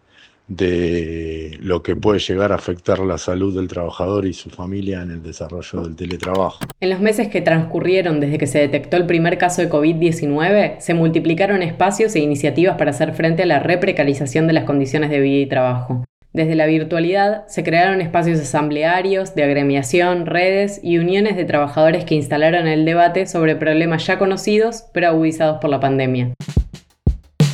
de 0.47 1.57
lo 1.61 1.81
que 1.81 1.95
puede 1.95 2.19
llegar 2.19 2.51
a 2.51 2.55
afectar 2.55 2.99
la 2.99 3.17
salud 3.17 3.55
del 3.55 3.67
trabajador 3.67 4.25
y 4.25 4.33
su 4.33 4.49
familia 4.49 5.01
en 5.01 5.11
el 5.11 5.23
desarrollo 5.23 5.83
del 5.83 5.95
teletrabajo. 5.95 6.59
En 6.81 6.89
los 6.89 6.99
meses 6.99 7.29
que 7.29 7.41
transcurrieron 7.41 8.19
desde 8.19 8.37
que 8.37 8.47
se 8.47 8.59
detectó 8.59 8.97
el 8.97 9.05
primer 9.05 9.37
caso 9.37 9.61
de 9.61 9.69
COVID-19, 9.69 10.79
se 10.79 10.93
multiplicaron 10.93 11.61
espacios 11.61 12.15
e 12.15 12.19
iniciativas 12.19 12.75
para 12.77 12.91
hacer 12.91 13.13
frente 13.13 13.43
a 13.43 13.45
la 13.45 13.59
reprecarización 13.59 14.47
de 14.47 14.53
las 14.53 14.65
condiciones 14.65 15.09
de 15.09 15.21
vida 15.21 15.41
y 15.41 15.45
trabajo. 15.45 16.03
Desde 16.33 16.55
la 16.55 16.65
virtualidad 16.65 17.45
se 17.47 17.61
crearon 17.61 17.99
espacios 17.99 18.39
asamblearios, 18.39 19.35
de 19.35 19.43
agremiación, 19.43 20.25
redes 20.25 20.79
y 20.81 20.97
uniones 20.97 21.35
de 21.35 21.43
trabajadores 21.43 22.05
que 22.05 22.15
instalaron 22.15 22.67
el 22.67 22.85
debate 22.85 23.27
sobre 23.27 23.57
problemas 23.57 24.07
ya 24.07 24.17
conocidos 24.17 24.85
pero 24.93 25.09
agudizados 25.09 25.59
por 25.59 25.69
la 25.69 25.81
pandemia. 25.81 26.33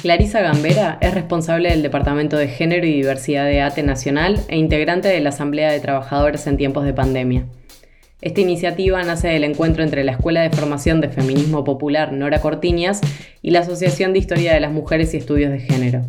Clarisa 0.03 0.41
Gambera 0.41 1.00
es 1.01 1.15
responsable 1.15 1.69
del 1.69 1.81
Departamento 1.81 2.38
de 2.38 2.50
Género 2.50 2.85
y 2.85 2.94
Diversidad 2.94 3.45
de 3.45 3.62
ATE 3.62 3.81
Nacional 3.81 4.39
e 4.47 4.57
integrante 4.57 5.07
de 5.07 5.21
la 5.21 5.30
Asamblea 5.30 5.71
de 5.71 5.80
Trabajadores 5.80 6.45
en 6.45 6.57
tiempos 6.57 6.85
de 6.85 6.94
pandemia. 6.94 7.45
Esta 8.21 8.41
iniciativa 8.41 9.01
nace 9.03 9.27
del 9.27 9.44
encuentro 9.44 9.83
entre 9.83 10.03
la 10.03 10.12
Escuela 10.12 10.41
de 10.41 10.51
Formación 10.51 11.01
de 11.01 11.09
Feminismo 11.09 11.63
Popular 11.63 12.13
Nora 12.13 12.42
Cortiñas 12.42 13.02
y 13.42 13.49
la 13.49 13.59
Asociación 13.59 14.13
de 14.13 14.19
Historia 14.19 14.54
de 14.54 14.59
las 14.59 14.71
Mujeres 14.71 15.13
y 15.13 15.18
Estudios 15.18 15.52
de 15.52 15.59
Género, 15.59 16.04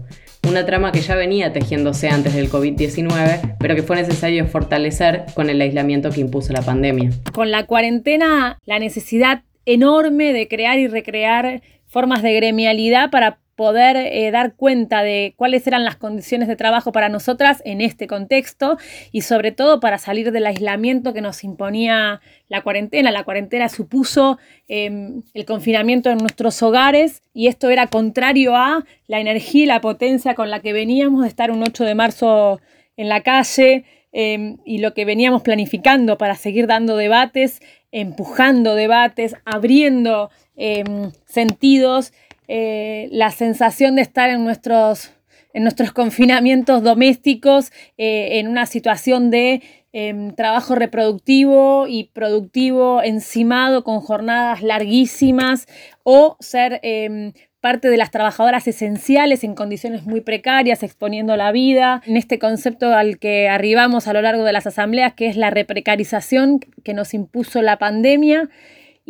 una 0.47 0.67
trama 0.67 0.93
que 0.93 1.01
ya 1.01 1.15
venía 1.15 1.53
tejiéndose 1.53 2.09
antes 2.09 2.35
del 2.35 2.51
COVID-19, 2.51 3.57
pero 3.59 3.75
que 3.75 3.83
fue 3.83 3.97
necesario 3.97 4.47
fortalecer 4.47 5.25
con 5.35 5.51
el 5.51 5.61
aislamiento 5.61 6.11
que 6.11 6.21
impuso 6.21 6.53
la 6.53 6.63
pandemia. 6.63 7.11
Con 7.33 7.51
la 7.51 7.67
cuarentena, 7.67 8.59
la 8.65 8.79
necesidad 8.79 9.43
enorme 9.67 10.33
de 10.33 10.49
crear 10.49 10.79
y 10.79 10.89
recrear 10.89 11.63
formas 11.87 12.23
de 12.23 12.35
gremialidad 12.35 13.11
para 13.11 13.39
poder 13.59 13.97
eh, 13.97 14.31
dar 14.31 14.55
cuenta 14.55 15.03
de 15.03 15.35
cuáles 15.37 15.67
eran 15.67 15.85
las 15.85 15.97
condiciones 15.97 16.47
de 16.47 16.55
trabajo 16.55 16.93
para 16.93 17.09
nosotras 17.09 17.61
en 17.65 17.81
este 17.81 18.07
contexto 18.07 18.79
y 19.11 19.23
sobre 19.23 19.51
todo 19.51 19.81
para 19.81 19.99
salir 19.99 20.31
del 20.31 20.47
aislamiento 20.47 21.13
que 21.13 21.23
nos 21.23 21.43
imponía 21.43 22.21
la 22.47 22.63
cuarentena. 22.63 23.11
La 23.11 23.25
cuarentena 23.25 23.69
supuso 23.69 24.39
em, 24.69 25.23
el 25.35 25.45
confinamiento 25.45 26.09
en 26.09 26.19
nuestros 26.19 26.63
hogares 26.63 27.25
y 27.35 27.49
esto 27.49 27.69
era 27.69 27.89
contrario 27.89 28.55
a 28.55 28.85
la 29.09 29.19
energía 29.19 29.65
y 29.65 29.67
la 29.67 29.81
potencia 29.81 30.37
con 30.37 30.51
la 30.51 30.61
que 30.61 30.73
veníamos 30.73 31.23
de 31.23 31.29
estar 31.29 31.51
un 31.51 31.61
8 31.61 31.83
de 31.83 31.97
marzo 31.97 32.61
en 32.97 33.09
la 33.09 33.25
calle 33.25 33.85
em, 34.13 34.59
y 34.65 34.79
lo 34.79 34.95
que 34.95 35.05
veníamos 35.05 35.43
planificando 35.43 36.17
para 36.17 36.37
seguir 36.37 36.69
dando 36.69 36.97
debates, 36.97 37.61
empujando 37.91 38.77
debates, 38.77 39.35
abriendo 39.45 40.31
em, 40.55 41.11
sentidos 41.27 42.13
eh, 42.49 43.09
la 43.13 43.31
sensación 43.31 43.97
de 43.97 44.03
estar 44.03 44.31
en 44.31 44.43
nuestros, 44.43 45.13
en 45.53 45.65
nuestros 45.65 45.93
confinamientos 45.93 46.83
domésticos, 46.83 47.71
eh, 47.99 48.39
en 48.39 48.49
una 48.49 48.65
situación 48.65 49.31
de 49.31 49.63
em, 49.93 50.35
trabajo 50.35 50.75
reproductivo 50.75 51.87
y 51.87 52.05
productivo 52.05 53.03
encimado 53.03 53.85
con 53.85 54.01
jornadas 54.01 54.63
larguísimas 54.63 55.67
o 56.05 56.37
ser 56.41 56.81
em, 56.83 57.33
parte 57.61 57.91
de 57.91 57.97
las 57.97 58.11
trabajadoras 58.11 58.67
esenciales 58.67 59.45
en 59.45 59.55
condiciones 59.55 60.05
muy 60.05 60.21
precarias, 60.21 60.83
exponiendo 60.83 61.37
la 61.37 61.53
vida, 61.53 62.03
en 62.07 62.17
este 62.17 62.39
concepto 62.39 62.95
al 62.95 63.19
que 63.19 63.49
arribamos 63.49 64.07
a 64.07 64.13
lo 64.13 64.23
largo 64.23 64.45
de 64.45 64.53
las 64.53 64.67
asambleas, 64.67 65.15
que 65.15 65.27
es 65.27 65.37
la 65.37 65.51
reprecarización 65.51 66.61
que 66.61 66.95
nos 66.95 67.15
impuso 67.15 67.61
la 67.61 67.79
pandemia 67.79 68.49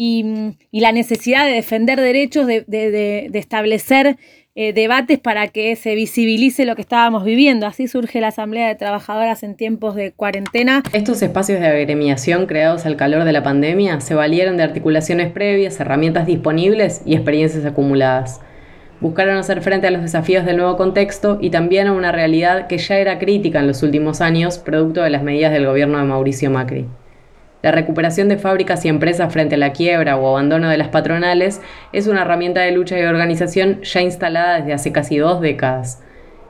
y, 0.01 0.55
la 0.71 0.93
necesidad 0.93 1.45
de 1.45 1.55
defender 1.55 2.01
derechos, 2.01 2.47
de, 2.47 3.31
establecer 3.35 4.17
eh, 4.55 4.73
debates 4.73 5.19
para 5.19 5.49
que 5.49 5.75
se 5.75 5.97
visibilice 5.97 6.65
lo 6.65 6.77
que 6.77 6.83
estábamos 6.83 7.25
viviendo. 7.25 7.67
Así 7.67 7.89
surge 7.89 8.21
la 8.21 8.29
Asamblea 8.29 8.69
de 8.69 8.77
Trabajadoras 8.77 9.43
en 9.43 9.57
tiempos 9.57 9.97
de 9.97 10.13
cuarentena. 10.13 10.85
Estos 10.93 11.21
espacios 11.21 11.59
de 11.59 11.67
agremiación 11.67 12.47
creados 12.47 12.87
al 12.87 12.95
calor 12.95 13.25
de 13.25 13.33
la 13.33 13.43
pandemia 13.43 14.01
se 14.01 14.15
valieron 14.15 14.57
de 14.57 14.63
articulaciones 14.63 15.33
previas, 15.33 15.81
herramientas 15.81 16.27
disponibles 16.27 17.03
y 17.05 17.15
experiencias 17.15 17.65
acumuladas. 17.65 18.41
Buscaron 19.01 19.37
hacer 19.37 19.63
frente 19.63 19.89
a 19.89 19.91
los 19.91 20.03
desafíos 20.03 20.45
del 20.45 20.59
nuevo 20.59 20.77
contexto 20.77 21.39
y 21.41 21.51
también 21.51 21.89
a 21.89 21.93
una 21.93 22.13
realidad 22.13 22.69
que 22.69 22.79
ya 22.79 22.99
era 22.99 23.19
crítica 23.19 23.59
en 23.59 23.67
los 23.67 23.83
últimos 23.83 24.21
años, 24.21 24.59
producto 24.59 25.03
de 25.03 25.11
las 25.11 25.25
medidas 25.25 25.53
del 25.53 25.67
gobierno 25.67 25.99
de 25.99 26.05
Mauricio 26.05 26.51
Macri. 26.51 26.87
La 27.61 27.73
recuperación 27.73 28.29
de 28.29 28.39
fábricas 28.39 28.85
y 28.85 28.89
empresas 28.89 29.33
frente 29.33 29.57
a 29.57 29.59
la 29.59 29.73
quiebra 29.73 30.17
o 30.17 30.29
abandono 30.29 30.69
de 30.69 30.79
las 30.79 30.89
patronales 30.89 31.61
es 31.93 32.07
una 32.07 32.23
herramienta 32.23 32.61
de 32.61 32.71
lucha 32.71 32.99
y 32.99 33.03
organización 33.03 33.81
ya 33.83 34.01
instalada 34.01 34.59
desde 34.59 34.75
hace 34.75 34.93
casi 34.93 35.19
dos 35.19 35.41
décadas. 35.41 36.01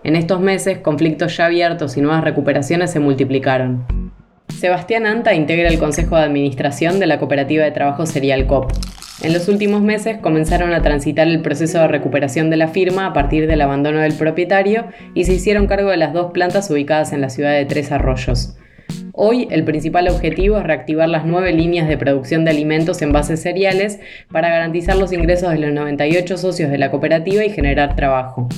En 0.04 0.16
estos 0.16 0.40
meses, 0.40 0.78
conflictos 0.78 1.36
ya 1.36 1.46
abiertos 1.46 1.96
y 1.96 2.02
nuevas 2.02 2.24
recuperaciones 2.24 2.90
se 2.90 3.00
multiplicaron. 3.00 4.12
Sebastián 4.48 5.06
Anta 5.06 5.34
integra 5.34 5.68
el 5.68 5.78
Consejo 5.78 6.16
de 6.16 6.24
Administración 6.24 7.00
de 7.00 7.06
la 7.06 7.18
Cooperativa 7.18 7.64
de 7.64 7.70
Trabajo 7.70 8.04
Serial 8.04 8.46
COP. 8.46 8.72
En 9.22 9.32
los 9.32 9.48
últimos 9.48 9.82
meses 9.82 10.18
comenzaron 10.18 10.72
a 10.74 10.82
transitar 10.82 11.26
el 11.26 11.40
proceso 11.40 11.78
de 11.78 11.88
recuperación 11.88 12.50
de 12.50 12.56
la 12.56 12.68
firma 12.68 13.06
a 13.06 13.12
partir 13.12 13.46
del 13.46 13.62
abandono 13.62 14.00
del 14.00 14.14
propietario 14.14 14.84
y 15.14 15.24
se 15.24 15.34
hicieron 15.34 15.66
cargo 15.66 15.90
de 15.90 15.96
las 15.96 16.12
dos 16.12 16.32
plantas 16.32 16.70
ubicadas 16.70 17.12
en 17.12 17.20
la 17.20 17.30
ciudad 17.30 17.52
de 17.52 17.64
Tres 17.64 17.92
Arroyos. 17.92 18.56
Hoy 19.20 19.48
el 19.50 19.64
principal 19.64 20.06
objetivo 20.06 20.58
es 20.58 20.62
reactivar 20.62 21.08
las 21.08 21.26
nueve 21.26 21.52
líneas 21.52 21.88
de 21.88 21.98
producción 21.98 22.44
de 22.44 22.52
alimentos 22.52 23.02
en 23.02 23.10
bases 23.10 23.42
cereales 23.42 23.98
para 24.30 24.48
garantizar 24.48 24.96
los 24.96 25.12
ingresos 25.12 25.50
de 25.50 25.58
los 25.58 25.72
98 25.72 26.38
socios 26.38 26.70
de 26.70 26.78
la 26.78 26.92
cooperativa 26.92 27.44
y 27.44 27.50
generar 27.50 27.96
trabajo. 27.96 28.48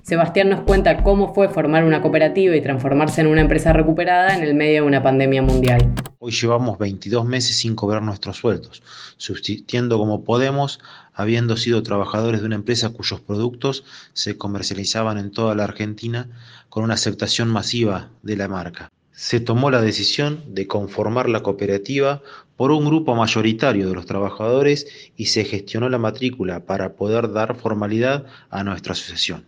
Sebastián 0.00 0.48
nos 0.48 0.62
cuenta 0.62 1.02
cómo 1.02 1.34
fue 1.34 1.50
formar 1.50 1.84
una 1.84 2.00
cooperativa 2.00 2.56
y 2.56 2.62
transformarse 2.62 3.20
en 3.20 3.26
una 3.26 3.42
empresa 3.42 3.74
recuperada 3.74 4.34
en 4.34 4.42
el 4.42 4.54
medio 4.54 4.80
de 4.80 4.88
una 4.88 5.02
pandemia 5.02 5.42
mundial. 5.42 5.92
Hoy 6.18 6.32
llevamos 6.32 6.78
22 6.78 7.26
meses 7.26 7.54
sin 7.54 7.76
cobrar 7.76 8.00
nuestros 8.00 8.38
sueldos, 8.38 8.82
subsistiendo 9.18 9.98
como 9.98 10.24
podemos, 10.24 10.80
habiendo 11.12 11.58
sido 11.58 11.82
trabajadores 11.82 12.40
de 12.40 12.46
una 12.46 12.56
empresa 12.56 12.88
cuyos 12.88 13.20
productos 13.20 13.84
se 14.14 14.38
comercializaban 14.38 15.18
en 15.18 15.30
toda 15.30 15.54
la 15.54 15.64
Argentina 15.64 16.30
con 16.70 16.84
una 16.84 16.94
aceptación 16.94 17.48
masiva 17.50 18.08
de 18.22 18.36
la 18.36 18.48
marca. 18.48 18.90
Se 19.18 19.40
tomó 19.40 19.70
la 19.70 19.80
decisión 19.80 20.42
de 20.48 20.66
conformar 20.66 21.30
la 21.30 21.42
cooperativa 21.42 22.20
por 22.54 22.70
un 22.70 22.84
grupo 22.84 23.14
mayoritario 23.14 23.88
de 23.88 23.94
los 23.94 24.04
trabajadores 24.04 24.86
y 25.16 25.26
se 25.26 25.46
gestionó 25.46 25.88
la 25.88 25.96
matrícula 25.96 26.66
para 26.66 26.96
poder 26.96 27.32
dar 27.32 27.56
formalidad 27.56 28.26
a 28.50 28.62
nuestra 28.62 28.92
asociación. 28.92 29.46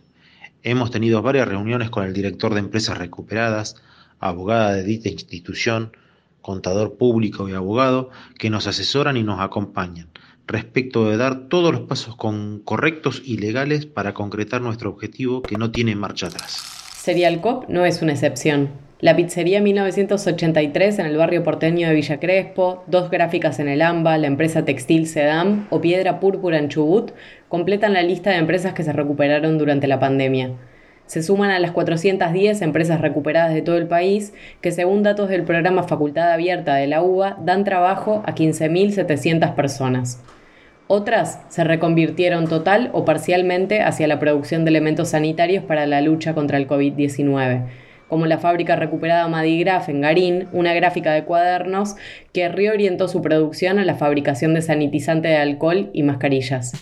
Hemos 0.63 0.89
tenido 0.89 1.21
varias 1.21 1.47
reuniones 1.47 1.91
con 1.91 2.03
el 2.03 2.13
director 2.13 2.55
de 2.55 2.61
empresas 2.61 2.97
recuperadas, 2.97 3.75
abogada 4.19 4.73
de 4.73 4.83
dicha 4.83 5.09
institución, 5.09 5.95
contador 6.41 6.97
público 6.97 7.47
y 7.47 7.53
abogado 7.53 8.09
que 8.39 8.49
nos 8.49 8.65
asesoran 8.65 9.17
y 9.17 9.23
nos 9.23 9.39
acompañan 9.39 10.09
respecto 10.47 11.11
de 11.11 11.17
dar 11.17 11.47
todos 11.47 11.71
los 11.71 11.81
pasos 11.81 12.15
correctos 12.63 13.21
y 13.23 13.37
legales 13.37 13.85
para 13.85 14.15
concretar 14.15 14.61
nuestro 14.61 14.89
objetivo 14.89 15.43
que 15.43 15.57
no 15.57 15.69
tiene 15.69 15.95
marcha 15.95 16.25
atrás. 16.25 16.63
Serial 16.97 17.39
Cop 17.39 17.69
no 17.69 17.85
es 17.85 18.01
una 18.01 18.13
excepción. 18.13 18.88
La 19.01 19.15
pizzería 19.15 19.61
1983 19.61 20.99
en 20.99 21.05
el 21.05 21.15
barrio 21.15 21.41
porteño 21.41 21.87
de 21.87 21.93
Villa 21.93 22.19
Crespo, 22.19 22.83
dos 22.87 23.09
gráficas 23.09 23.57
en 23.59 23.69
el 23.69 23.81
AMBA, 23.81 24.17
la 24.17 24.27
empresa 24.27 24.65
textil 24.65 25.07
Sedam 25.07 25.67
o 25.69 25.79
Piedra 25.79 26.19
Púrpura 26.19 26.57
en 26.57 26.67
Chubut 26.67 27.11
completan 27.47 27.93
la 27.93 28.03
lista 28.03 28.31
de 28.31 28.35
empresas 28.35 28.73
que 28.73 28.83
se 28.83 28.91
recuperaron 28.91 29.57
durante 29.57 29.87
la 29.87 30.01
pandemia. 30.01 30.51
Se 31.05 31.23
suman 31.23 31.49
a 31.49 31.59
las 31.59 31.71
410 31.71 32.61
empresas 32.61 32.99
recuperadas 32.99 33.53
de 33.53 33.61
todo 33.61 33.77
el 33.77 33.87
país, 33.87 34.33
que 34.59 34.73
según 34.73 35.01
datos 35.01 35.29
del 35.29 35.43
programa 35.43 35.83
Facultad 35.83 36.33
Abierta 36.33 36.75
de 36.75 36.87
la 36.87 37.01
UBA 37.01 37.37
dan 37.45 37.63
trabajo 37.63 38.21
a 38.25 38.35
15.700 38.35 39.55
personas. 39.55 40.21
Otras 40.87 41.39
se 41.47 41.63
reconvirtieron 41.63 42.49
total 42.49 42.89
o 42.91 43.05
parcialmente 43.05 43.81
hacia 43.81 44.09
la 44.09 44.19
producción 44.19 44.65
de 44.65 44.71
elementos 44.71 45.07
sanitarios 45.11 45.63
para 45.63 45.85
la 45.85 46.01
lucha 46.01 46.33
contra 46.33 46.57
el 46.57 46.67
COVID-19 46.67 47.63
como 48.09 48.25
la 48.25 48.39
fábrica 48.39 48.75
recuperada 48.75 49.27
Madigraf 49.27 49.87
en 49.87 50.01
Garín, 50.01 50.47
una 50.51 50.73
gráfica 50.73 51.13
de 51.13 51.23
cuadernos 51.23 51.95
que 52.33 52.49
reorientó 52.49 53.07
su 53.07 53.21
producción 53.21 53.79
a 53.79 53.85
la 53.85 53.95
fabricación 53.95 54.53
de 54.53 54.61
sanitizante 54.61 55.29
de 55.29 55.37
alcohol 55.37 55.89
y 55.93 56.03
mascarillas. 56.03 56.73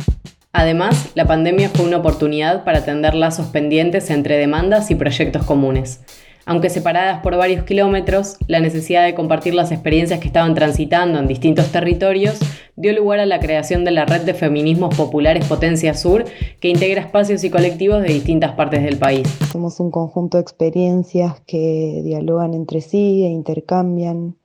Además, 0.54 1.12
la 1.14 1.26
pandemia 1.26 1.70
fue 1.70 1.86
una 1.86 1.98
oportunidad 1.98 2.64
para 2.64 2.84
tender 2.84 3.14
lazos 3.14 3.48
pendientes 3.48 4.10
entre 4.10 4.38
demandas 4.38 4.90
y 4.90 4.96
proyectos 4.96 5.44
comunes. 5.44 6.02
Aunque 6.50 6.70
separadas 6.70 7.20
por 7.20 7.36
varios 7.36 7.66
kilómetros, 7.66 8.38
la 8.48 8.62
necesidad 8.62 9.04
de 9.04 9.14
compartir 9.14 9.54
las 9.54 9.74
experiencias 9.74 10.22
que 10.22 10.28
estaban 10.28 10.56
transitando 10.56 11.20
en 11.20 11.28
distintos 11.28 11.74
territorios 11.74 12.40
dio 12.78 12.94
lugar 12.94 13.20
a 13.20 13.26
la 13.26 13.42
creación 13.42 13.84
de 13.84 13.92
la 13.92 14.06
Red 14.06 14.22
de 14.22 14.34
Feminismos 14.34 14.96
Populares 14.96 15.46
Potencia 15.46 15.94
Sur, 15.94 16.24
que 16.62 16.70
integra 16.70 17.02
espacios 17.02 17.44
y 17.44 17.50
colectivos 17.50 18.02
de 18.02 18.14
distintas 18.14 18.54
partes 18.54 18.82
del 18.82 18.96
país. 18.96 19.28
Somos 19.52 19.82
un 19.82 19.92
conjunto 19.92 20.38
de 20.38 20.44
experiencias 20.44 21.34
que 21.46 22.02
dialogan 22.06 22.54
entre 22.54 22.80
sí 22.80 23.26
e 23.26 23.28
intercambian 23.28 24.38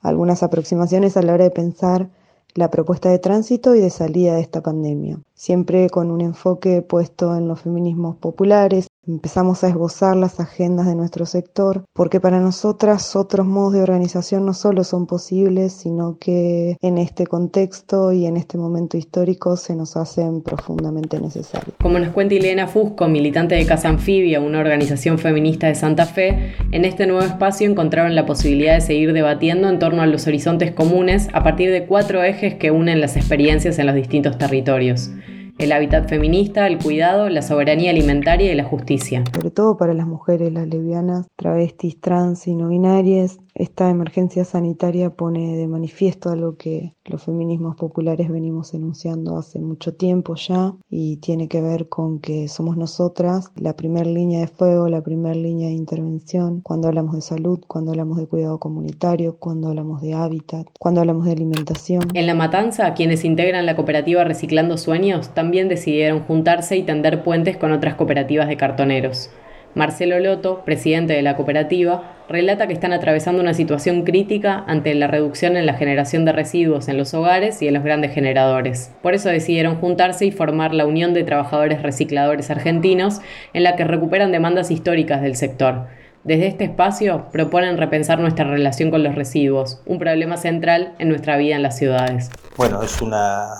algunas 0.00 0.42
aproximaciones 0.42 1.18
a 1.18 1.22
la 1.22 1.34
hora 1.34 1.44
de 1.44 1.50
pensar 1.50 2.08
la 2.54 2.70
propuesta 2.70 3.10
de 3.10 3.18
tránsito 3.18 3.74
y 3.74 3.80
de 3.80 3.90
salida 3.90 4.36
de 4.36 4.40
esta 4.40 4.62
pandemia, 4.62 5.18
siempre 5.34 5.90
con 5.90 6.10
un 6.10 6.22
enfoque 6.22 6.80
puesto 6.80 7.36
en 7.36 7.46
los 7.46 7.60
feminismos 7.60 8.16
populares, 8.16 8.86
Empezamos 9.08 9.62
a 9.62 9.68
esbozar 9.68 10.16
las 10.16 10.40
agendas 10.40 10.86
de 10.86 10.96
nuestro 10.96 11.26
sector, 11.26 11.84
porque 11.92 12.18
para 12.18 12.40
nosotras 12.40 13.14
otros 13.14 13.46
modos 13.46 13.74
de 13.74 13.82
organización 13.82 14.44
no 14.44 14.52
solo 14.52 14.82
son 14.82 15.06
posibles, 15.06 15.72
sino 15.74 16.18
que 16.18 16.76
en 16.82 16.98
este 16.98 17.24
contexto 17.24 18.10
y 18.10 18.26
en 18.26 18.36
este 18.36 18.58
momento 18.58 18.96
histórico 18.96 19.56
se 19.56 19.76
nos 19.76 19.96
hacen 19.96 20.42
profundamente 20.42 21.20
necesarios. 21.20 21.76
Como 21.80 22.00
nos 22.00 22.08
cuenta 22.08 22.34
Ileana 22.34 22.66
Fusco, 22.66 23.06
militante 23.06 23.54
de 23.54 23.64
Casa 23.64 23.88
Anfibia, 23.90 24.40
una 24.40 24.58
organización 24.58 25.20
feminista 25.20 25.68
de 25.68 25.76
Santa 25.76 26.06
Fe, 26.06 26.56
en 26.72 26.84
este 26.84 27.06
nuevo 27.06 27.22
espacio 27.22 27.70
encontraron 27.70 28.16
la 28.16 28.26
posibilidad 28.26 28.74
de 28.74 28.80
seguir 28.80 29.12
debatiendo 29.12 29.68
en 29.68 29.78
torno 29.78 30.02
a 30.02 30.06
los 30.06 30.26
horizontes 30.26 30.72
comunes 30.72 31.28
a 31.32 31.44
partir 31.44 31.70
de 31.70 31.86
cuatro 31.86 32.24
ejes 32.24 32.54
que 32.54 32.72
unen 32.72 33.00
las 33.00 33.16
experiencias 33.16 33.78
en 33.78 33.86
los 33.86 33.94
distintos 33.94 34.36
territorios 34.36 35.10
el 35.58 35.72
hábitat 35.72 36.08
feminista, 36.08 36.66
el 36.66 36.78
cuidado, 36.78 37.28
la 37.28 37.42
soberanía 37.42 37.90
alimentaria 37.90 38.52
y 38.52 38.54
la 38.54 38.64
justicia. 38.64 39.24
Sobre 39.34 39.50
todo 39.50 39.76
para 39.76 39.94
las 39.94 40.06
mujeres, 40.06 40.52
las 40.52 40.68
lesbianas, 40.68 41.26
travestis, 41.36 42.00
trans 42.00 42.46
y 42.46 42.54
no 42.54 42.68
binarias, 42.68 43.38
esta 43.58 43.88
emergencia 43.88 44.44
sanitaria 44.44 45.10
pone 45.10 45.56
de 45.56 45.66
manifiesto 45.66 46.28
algo 46.28 46.56
que 46.56 46.94
los 47.06 47.22
feminismos 47.22 47.76
populares 47.76 48.28
venimos 48.30 48.74
enunciando 48.74 49.38
hace 49.38 49.60
mucho 49.60 49.94
tiempo 49.94 50.34
ya 50.34 50.74
y 50.90 51.16
tiene 51.18 51.48
que 51.48 51.62
ver 51.62 51.88
con 51.88 52.20
que 52.20 52.48
somos 52.48 52.76
nosotras 52.76 53.50
la 53.56 53.74
primera 53.74 54.08
línea 54.08 54.40
de 54.40 54.46
fuego, 54.46 54.88
la 54.88 55.02
primera 55.02 55.34
línea 55.34 55.68
de 55.68 55.74
intervención 55.74 56.60
cuando 56.60 56.88
hablamos 56.88 57.14
de 57.14 57.22
salud, 57.22 57.60
cuando 57.66 57.92
hablamos 57.92 58.18
de 58.18 58.26
cuidado 58.26 58.58
comunitario, 58.58 59.36
cuando 59.38 59.68
hablamos 59.68 60.02
de 60.02 60.12
hábitat, 60.12 60.66
cuando 60.78 61.00
hablamos 61.00 61.24
de 61.24 61.32
alimentación. 61.32 62.02
En 62.12 62.26
La 62.26 62.34
Matanza, 62.34 62.92
quienes 62.92 63.24
integran 63.24 63.64
la 63.64 63.76
cooperativa 63.76 64.24
Reciclando 64.24 64.76
Sueños 64.76 65.30
también 65.34 65.68
decidieron 65.68 66.20
juntarse 66.20 66.76
y 66.76 66.82
tender 66.82 67.24
puentes 67.24 67.56
con 67.56 67.72
otras 67.72 67.94
cooperativas 67.94 68.48
de 68.48 68.56
cartoneros. 68.58 69.30
Marcelo 69.76 70.18
Loto, 70.18 70.64
presidente 70.64 71.12
de 71.12 71.20
la 71.20 71.36
cooperativa, 71.36 72.16
relata 72.30 72.66
que 72.66 72.72
están 72.72 72.94
atravesando 72.94 73.42
una 73.42 73.52
situación 73.52 74.04
crítica 74.04 74.64
ante 74.66 74.94
la 74.94 75.06
reducción 75.06 75.54
en 75.54 75.66
la 75.66 75.74
generación 75.74 76.24
de 76.24 76.32
residuos 76.32 76.88
en 76.88 76.96
los 76.96 77.12
hogares 77.12 77.60
y 77.60 77.68
en 77.68 77.74
los 77.74 77.84
grandes 77.84 78.14
generadores. 78.14 78.90
Por 79.02 79.12
eso 79.12 79.28
decidieron 79.28 79.76
juntarse 79.76 80.24
y 80.24 80.30
formar 80.30 80.72
la 80.72 80.86
Unión 80.86 81.12
de 81.12 81.24
Trabajadores 81.24 81.82
Recicladores 81.82 82.50
Argentinos, 82.50 83.20
en 83.52 83.64
la 83.64 83.76
que 83.76 83.84
recuperan 83.84 84.32
demandas 84.32 84.70
históricas 84.70 85.20
del 85.20 85.36
sector. 85.36 85.88
Desde 86.24 86.46
este 86.46 86.64
espacio 86.64 87.26
proponen 87.30 87.76
repensar 87.76 88.18
nuestra 88.18 88.46
relación 88.46 88.90
con 88.90 89.02
los 89.02 89.14
residuos, 89.14 89.82
un 89.84 89.98
problema 89.98 90.38
central 90.38 90.94
en 90.98 91.10
nuestra 91.10 91.36
vida 91.36 91.54
en 91.54 91.62
las 91.62 91.76
ciudades. 91.76 92.30
Bueno, 92.56 92.82
es 92.82 93.02
una 93.02 93.50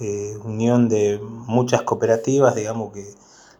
eh, 0.00 0.34
unión 0.44 0.88
de 0.88 1.18
muchas 1.20 1.82
cooperativas, 1.82 2.54
digamos 2.54 2.92
que 2.92 3.02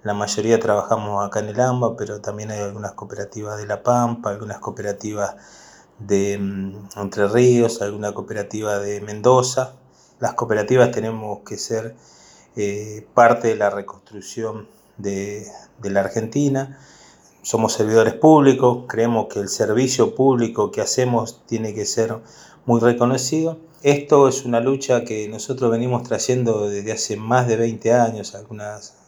la 0.06 0.14
mayoría 0.14 0.60
trabajamos 0.60 1.26
acá 1.26 1.40
en 1.40 1.48
el 1.48 1.60
AMBA, 1.60 1.96
pero 1.96 2.20
también 2.20 2.52
hay 2.52 2.60
algunas 2.60 2.92
cooperativas 2.92 3.58
de 3.58 3.66
La 3.66 3.82
Pampa, 3.82 4.30
algunas 4.30 4.60
cooperativas 4.60 5.34
de 5.98 6.38
mm, 6.38 6.90
Entre 6.96 7.26
Ríos, 7.26 7.82
alguna 7.82 8.12
cooperativa 8.14 8.78
de 8.78 9.00
Mendoza. 9.00 9.75
Las 10.20 10.34
cooperativas 10.34 10.92
tenemos 10.92 11.40
que 11.40 11.58
ser 11.58 11.96
eh, 12.54 13.04
parte 13.14 13.48
de 13.48 13.56
la 13.56 13.68
reconstrucción 13.68 14.68
de, 14.96 15.44
de 15.82 15.90
la 15.90 16.02
Argentina. 16.02 16.78
Somos 17.42 17.72
servidores 17.72 18.14
públicos, 18.14 18.84
creemos 18.86 19.26
que 19.26 19.40
el 19.40 19.48
servicio 19.48 20.14
público 20.14 20.70
que 20.70 20.82
hacemos 20.82 21.42
tiene 21.46 21.75
que 21.75 21.84
ser 21.84 22.16
muy 22.64 22.80
reconocido. 22.80 23.58
Esto 23.82 24.28
es 24.28 24.44
una 24.44 24.60
lucha 24.60 25.02
que 25.02 25.26
nosotros 25.28 25.68
venimos 25.72 26.04
trayendo 26.04 26.68
desde 26.68 26.92
hace 26.92 27.16
más 27.16 27.48
de 27.48 27.56
20 27.56 27.92
años, 27.92 28.36
algunas 28.36 29.05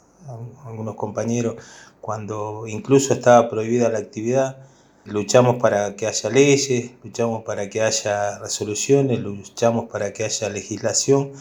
algunos 0.64 0.94
compañeros, 0.96 1.56
cuando 2.00 2.66
incluso 2.66 3.12
estaba 3.12 3.48
prohibida 3.48 3.88
la 3.88 3.98
actividad, 3.98 4.58
luchamos 5.04 5.56
para 5.56 5.96
que 5.96 6.06
haya 6.06 6.30
leyes, 6.30 6.92
luchamos 7.02 7.44
para 7.44 7.70
que 7.70 7.82
haya 7.82 8.38
resoluciones, 8.38 9.20
luchamos 9.20 9.86
para 9.90 10.12
que 10.12 10.24
haya 10.24 10.48
legislación 10.48 11.32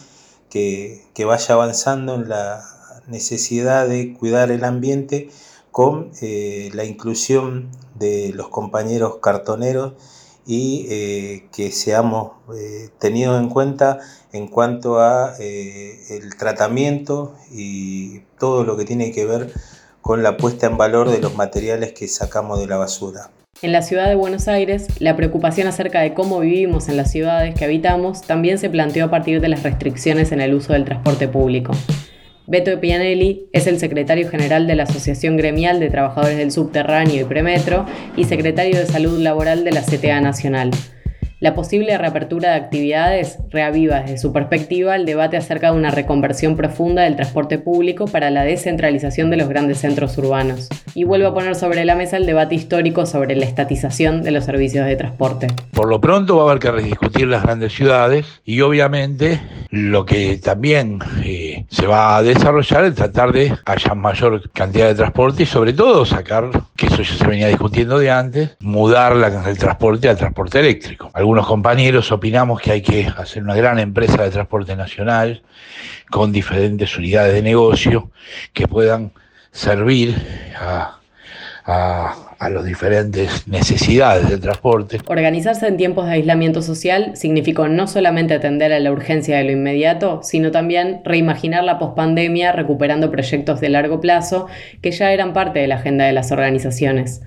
que, 0.48 1.04
que 1.14 1.24
vaya 1.24 1.54
avanzando 1.54 2.14
en 2.14 2.28
la 2.28 2.64
necesidad 3.06 3.88
de 3.88 4.14
cuidar 4.14 4.50
el 4.50 4.64
ambiente 4.64 5.30
con 5.70 6.10
eh, 6.22 6.70
la 6.74 6.84
inclusión 6.84 7.70
de 7.94 8.32
los 8.34 8.48
compañeros 8.48 9.18
cartoneros 9.22 9.94
y 10.48 10.86
eh, 10.90 11.44
que 11.54 11.70
seamos 11.70 12.32
eh, 12.56 12.88
tenidos 12.98 13.40
en 13.40 13.50
cuenta 13.50 14.00
en 14.32 14.48
cuanto 14.48 14.98
a 14.98 15.34
el 15.38 16.36
tratamiento 16.38 17.34
y 17.52 18.20
todo 18.38 18.64
lo 18.64 18.76
que 18.76 18.84
tiene 18.84 19.12
que 19.12 19.24
ver 19.24 19.52
con 20.00 20.22
la 20.22 20.36
puesta 20.36 20.66
en 20.66 20.76
valor 20.76 21.10
de 21.10 21.20
los 21.20 21.36
materiales 21.36 21.92
que 21.92 22.08
sacamos 22.08 22.58
de 22.58 22.66
la 22.66 22.78
basura. 22.78 23.30
En 23.60 23.72
la 23.72 23.82
ciudad 23.82 24.08
de 24.08 24.14
Buenos 24.14 24.46
Aires, 24.48 24.86
la 25.00 25.16
preocupación 25.16 25.66
acerca 25.66 26.00
de 26.00 26.14
cómo 26.14 26.40
vivimos 26.40 26.88
en 26.88 26.96
las 26.96 27.10
ciudades 27.10 27.54
que 27.54 27.64
habitamos 27.64 28.22
también 28.22 28.58
se 28.58 28.70
planteó 28.70 29.06
a 29.06 29.10
partir 29.10 29.40
de 29.40 29.48
las 29.48 29.64
restricciones 29.64 30.32
en 30.32 30.40
el 30.40 30.54
uso 30.54 30.72
del 30.72 30.84
transporte 30.84 31.28
público. 31.28 31.72
Beto 32.50 32.80
Pianelli 32.80 33.46
es 33.52 33.66
el 33.66 33.78
secretario 33.78 34.26
general 34.30 34.66
de 34.66 34.74
la 34.74 34.84
Asociación 34.84 35.36
Gremial 35.36 35.80
de 35.80 35.90
Trabajadores 35.90 36.38
del 36.38 36.50
Subterráneo 36.50 37.20
y 37.20 37.24
Premetro 37.24 37.84
y 38.16 38.24
secretario 38.24 38.78
de 38.78 38.86
Salud 38.86 39.18
Laboral 39.18 39.64
de 39.64 39.72
la 39.72 39.82
CTA 39.82 40.22
Nacional. 40.22 40.70
La 41.40 41.54
posible 41.54 41.96
reapertura 41.96 42.50
de 42.50 42.56
actividades 42.56 43.38
reaviva 43.50 44.00
desde 44.00 44.18
su 44.18 44.32
perspectiva 44.32 44.96
el 44.96 45.06
debate 45.06 45.36
acerca 45.36 45.70
de 45.70 45.76
una 45.76 45.92
reconversión 45.92 46.56
profunda 46.56 47.02
del 47.02 47.14
transporte 47.14 47.58
público 47.58 48.06
para 48.06 48.30
la 48.30 48.42
descentralización 48.42 49.30
de 49.30 49.36
los 49.36 49.48
grandes 49.48 49.78
centros 49.78 50.18
urbanos 50.18 50.68
y 50.94 51.04
vuelve 51.04 51.26
a 51.26 51.34
poner 51.34 51.54
sobre 51.54 51.84
la 51.84 51.94
mesa 51.94 52.16
el 52.16 52.26
debate 52.26 52.56
histórico 52.56 53.06
sobre 53.06 53.36
la 53.36 53.44
estatización 53.44 54.24
de 54.24 54.32
los 54.32 54.46
servicios 54.46 54.84
de 54.84 54.96
transporte. 54.96 55.46
Por 55.72 55.88
lo 55.88 56.00
pronto 56.00 56.38
va 56.38 56.42
a 56.42 56.46
haber 56.46 56.58
que 56.58 56.72
rediscutir 56.72 57.28
las 57.28 57.44
grandes 57.44 57.72
ciudades 57.72 58.26
y 58.44 58.60
obviamente 58.62 59.40
lo 59.70 60.04
que 60.06 60.38
también 60.38 60.98
eh, 61.24 61.47
se 61.68 61.86
va 61.86 62.16
a 62.16 62.22
desarrollar 62.22 62.84
es 62.84 62.94
tratar 62.94 63.32
de 63.32 63.56
haya 63.64 63.94
mayor 63.94 64.50
cantidad 64.50 64.86
de 64.88 64.94
transporte 64.94 65.42
y 65.42 65.46
sobre 65.46 65.72
todo 65.72 66.04
sacar, 66.04 66.50
que 66.76 66.86
eso 66.86 67.02
ya 67.02 67.14
se 67.14 67.26
venía 67.26 67.48
discutiendo 67.48 67.98
de 67.98 68.10
antes, 68.10 68.56
mudar 68.60 69.16
la, 69.16 69.48
el 69.48 69.58
transporte 69.58 70.08
al 70.08 70.16
transporte 70.16 70.60
eléctrico. 70.60 71.10
Algunos 71.14 71.46
compañeros 71.46 72.12
opinamos 72.12 72.60
que 72.60 72.72
hay 72.72 72.82
que 72.82 73.10
hacer 73.16 73.42
una 73.42 73.54
gran 73.54 73.78
empresa 73.78 74.22
de 74.22 74.30
transporte 74.30 74.76
nacional 74.76 75.42
con 76.10 76.32
diferentes 76.32 76.96
unidades 76.96 77.34
de 77.34 77.42
negocio 77.42 78.10
que 78.52 78.66
puedan 78.66 79.12
servir 79.50 80.14
a, 80.60 80.98
a, 81.66 82.27
las 82.48 82.64
diferentes 82.64 83.46
necesidades 83.48 84.28
transporte. 84.38 84.98
Organizarse 85.06 85.66
en 85.66 85.76
tiempos 85.76 86.06
de 86.06 86.12
aislamiento 86.12 86.62
social 86.62 87.16
significó 87.16 87.68
no 87.68 87.86
solamente 87.86 88.34
atender 88.34 88.72
a 88.72 88.78
la 88.78 88.92
urgencia 88.92 89.36
de 89.36 89.44
lo 89.44 89.50
inmediato, 89.50 90.20
sino 90.22 90.50
también 90.50 91.00
reimaginar 91.04 91.64
la 91.64 91.78
pospandemia 91.78 92.52
recuperando 92.52 93.10
proyectos 93.10 93.60
de 93.60 93.68
largo 93.68 94.00
plazo 94.00 94.46
que 94.80 94.92
ya 94.92 95.12
eran 95.12 95.32
parte 95.32 95.58
de 95.58 95.66
la 95.66 95.76
agenda 95.76 96.04
de 96.04 96.12
las 96.12 96.30
organizaciones. 96.30 97.22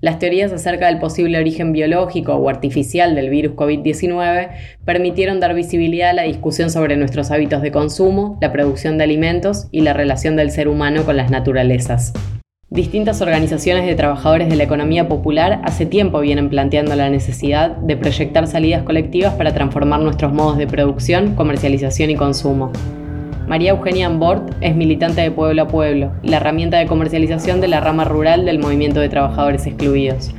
Las 0.00 0.18
teorías 0.18 0.50
acerca 0.50 0.86
del 0.86 0.98
posible 0.98 1.38
origen 1.38 1.72
biológico 1.72 2.34
o 2.34 2.48
artificial 2.48 3.14
del 3.14 3.28
virus 3.28 3.54
COVID-19 3.54 4.48
permitieron 4.86 5.40
dar 5.40 5.54
visibilidad 5.54 6.10
a 6.10 6.14
la 6.14 6.22
discusión 6.22 6.70
sobre 6.70 6.96
nuestros 6.96 7.30
hábitos 7.30 7.60
de 7.60 7.70
consumo, 7.70 8.38
la 8.40 8.50
producción 8.50 8.96
de 8.96 9.04
alimentos 9.04 9.68
y 9.70 9.82
la 9.82 9.92
relación 9.92 10.36
del 10.36 10.50
ser 10.50 10.68
humano 10.68 11.04
con 11.04 11.18
las 11.18 11.30
naturalezas. 11.30 12.14
Distintas 12.72 13.20
organizaciones 13.20 13.84
de 13.84 13.96
trabajadores 13.96 14.48
de 14.48 14.54
la 14.54 14.62
economía 14.62 15.08
popular 15.08 15.60
hace 15.64 15.86
tiempo 15.86 16.20
vienen 16.20 16.48
planteando 16.48 16.94
la 16.94 17.10
necesidad 17.10 17.72
de 17.78 17.96
proyectar 17.96 18.46
salidas 18.46 18.84
colectivas 18.84 19.34
para 19.34 19.52
transformar 19.52 19.98
nuestros 19.98 20.32
modos 20.32 20.56
de 20.56 20.68
producción, 20.68 21.34
comercialización 21.34 22.10
y 22.10 22.14
consumo. 22.14 22.70
María 23.48 23.72
Eugenia 23.72 24.06
Ambort 24.06 24.54
es 24.60 24.76
militante 24.76 25.20
de 25.20 25.32
Pueblo 25.32 25.62
a 25.62 25.66
Pueblo, 25.66 26.12
la 26.22 26.36
herramienta 26.36 26.78
de 26.78 26.86
comercialización 26.86 27.60
de 27.60 27.66
la 27.66 27.80
rama 27.80 28.04
rural 28.04 28.46
del 28.46 28.60
movimiento 28.60 29.00
de 29.00 29.08
trabajadores 29.08 29.66
excluidos. 29.66 30.32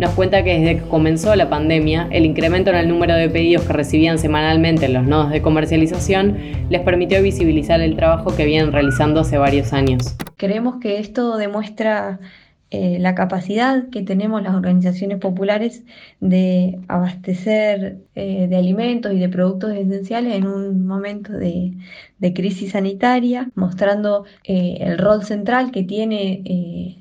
Nos 0.00 0.10
cuenta 0.10 0.42
que 0.42 0.58
desde 0.58 0.80
que 0.80 0.88
comenzó 0.88 1.36
la 1.36 1.48
pandemia, 1.48 2.08
el 2.10 2.26
incremento 2.26 2.70
en 2.70 2.76
el 2.76 2.88
número 2.88 3.14
de 3.14 3.30
pedidos 3.30 3.62
que 3.62 3.72
recibían 3.72 4.18
semanalmente 4.18 4.86
en 4.86 4.94
los 4.94 5.04
nodos 5.04 5.30
de 5.30 5.42
comercialización 5.42 6.38
les 6.70 6.80
permitió 6.80 7.22
visibilizar 7.22 7.80
el 7.80 7.94
trabajo 7.94 8.34
que 8.34 8.46
vienen 8.46 8.72
realizando 8.72 9.20
hace 9.20 9.38
varios 9.38 9.72
años. 9.72 10.16
Creemos 10.38 10.76
que 10.80 10.98
esto 10.98 11.36
demuestra 11.36 12.20
eh, 12.70 12.98
la 13.00 13.14
capacidad 13.14 13.88
que 13.88 14.02
tenemos 14.02 14.42
las 14.42 14.54
organizaciones 14.54 15.18
populares 15.18 15.84
de 16.20 16.78
abastecer 16.86 17.98
eh, 18.14 18.46
de 18.46 18.56
alimentos 18.56 19.12
y 19.14 19.18
de 19.18 19.28
productos 19.30 19.72
esenciales 19.72 20.34
en 20.34 20.46
un 20.46 20.86
momento 20.86 21.32
de, 21.32 21.74
crisis 22.34 22.72
sanitaria, 22.72 23.50
mostrando 23.54 24.26
eh, 24.44 24.76
el 24.80 24.98
rol 24.98 25.24
central 25.24 25.70
que 25.70 25.82
tiene 25.82 26.98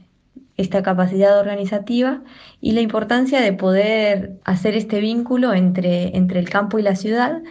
esta 0.56 0.82
capacidad 0.82 1.38
organizativa 1.40 2.24
y 2.62 2.72
la 2.72 2.82
importancia 2.82 3.42
de 3.42 3.54
poder 3.54 4.40
hacer 4.46 4.76
este 4.76 5.00
vínculo 5.00 5.54
entre, 5.54 6.16
entre 6.18 6.40
el 6.40 6.50
campo 6.50 6.80
y 6.80 6.82
la 6.82 6.96
ciudad, 6.96 7.44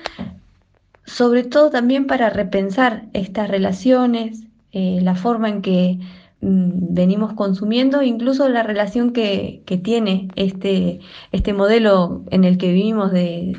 sobre 1.04 1.44
todo 1.44 1.70
también 1.70 2.06
para 2.06 2.30
repensar 2.30 3.04
estas 3.12 3.48
relaciones, 3.48 4.46
la 4.72 5.14
forma 5.14 5.48
en 5.48 5.62
que 5.62 5.98
Mm, 6.40 6.94
venimos 6.94 7.32
consumiendo, 7.32 8.02
incluso 8.02 8.48
la 8.48 8.62
relación 8.62 9.12
que, 9.12 9.62
tiene 9.82 10.28
este, 10.36 11.00
este 11.32 11.52
modelo 11.54 12.22
en 12.30 12.44
el 12.44 12.58
que 12.58 12.72
vivimos 12.72 13.10
de, 13.10 13.56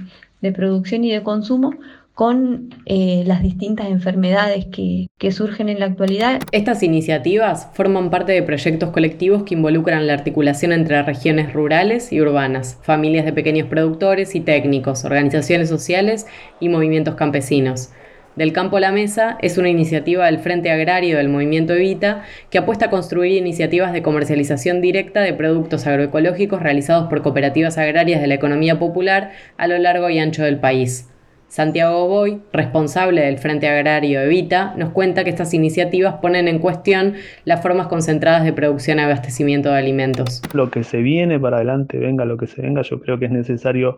producción 0.56 1.04
y 1.04 1.12
de 1.12 1.24
consumo 1.24 1.72
con 2.14 2.70
eh, 2.86 3.24
las 3.26 3.44
distintas 3.44 3.88
enfermedades 3.88 4.68
que, 4.68 5.08
que, 5.18 5.32
surgen 5.32 5.68
en 5.70 5.80
la 5.80 5.88
actualidad. 5.88 6.40
Estas 6.52 6.82
iniciativas 6.82 7.70
forman 7.74 8.10
parte 8.10 8.32
de 8.32 8.44
proyectos 8.44 8.92
colectivos 8.92 9.44
que 9.44 9.56
involucran 9.56 10.08
la 10.08 10.14
articulación 10.14 10.72
entre 10.72 11.02
regiones 11.04 11.52
rurales 11.52 12.14
y 12.14 12.22
urbanas, 12.22 12.80
familias 12.84 13.26
de 13.26 13.34
pequeños 13.34 13.68
productores 13.68 14.36
y 14.36 14.40
técnicos, 14.40 15.04
organizaciones 15.04 15.68
sociales 15.68 16.28
y 16.60 16.70
movimientos 16.70 17.16
campesinos. 17.16 17.90
Del 18.38 18.54
campo 18.54 18.78
a 18.78 18.80
la 18.80 18.92
mesa 18.92 19.36
es 19.42 19.58
una 19.58 19.70
iniciativa 19.70 20.28
del 20.28 20.38
Frente 20.38 20.70
Agrario 20.70 21.18
del 21.18 21.28
Movimiento 21.28 21.74
Evita 21.74 22.22
que 22.52 22.60
apuesta 22.60 22.86
a 22.86 22.90
construir 22.92 23.36
iniciativas 23.36 23.94
de 23.94 24.04
comercialización 24.04 24.80
directa 24.80 25.22
de 25.22 25.34
productos 25.34 25.88
agroecológicos 25.88 26.62
realizados 26.62 27.10
por 27.10 27.24
cooperativas 27.24 27.80
agrarias 27.80 28.22
de 28.22 28.28
la 28.28 28.36
economía 28.36 28.78
popular 28.78 29.32
a 29.58 29.66
lo 29.66 29.80
largo 29.80 30.12
y 30.12 30.20
ancho 30.20 30.44
del 30.44 30.60
país. 30.60 31.12
Santiago 31.48 32.08
Boy, 32.08 32.44
responsable 32.54 33.22
del 33.22 33.40
Frente 33.40 33.68
Agrario 33.70 34.22
Evita, 34.22 34.76
nos 34.78 34.92
cuenta 34.92 35.24
que 35.24 35.32
estas 35.32 35.56
iniciativas 35.56 36.18
ponen 36.22 36.48
en 36.48 36.60
cuestión 36.60 37.16
las 37.44 37.64
formas 37.64 37.88
concentradas 37.88 38.44
de 38.44 38.54
producción 38.54 39.00
y 39.00 39.02
abastecimiento 39.02 39.72
de 39.72 39.80
alimentos. 39.80 40.44
Lo 40.54 40.70
que 40.70 40.84
se 40.84 40.98
viene 40.98 41.40
para 41.40 41.56
adelante, 41.56 41.98
venga 41.98 42.24
lo 42.24 42.38
que 42.38 42.46
se 42.46 42.62
venga, 42.62 42.84
yo 42.84 43.00
creo 43.00 43.18
que 43.18 43.26
es 43.26 43.32
necesario 43.32 43.98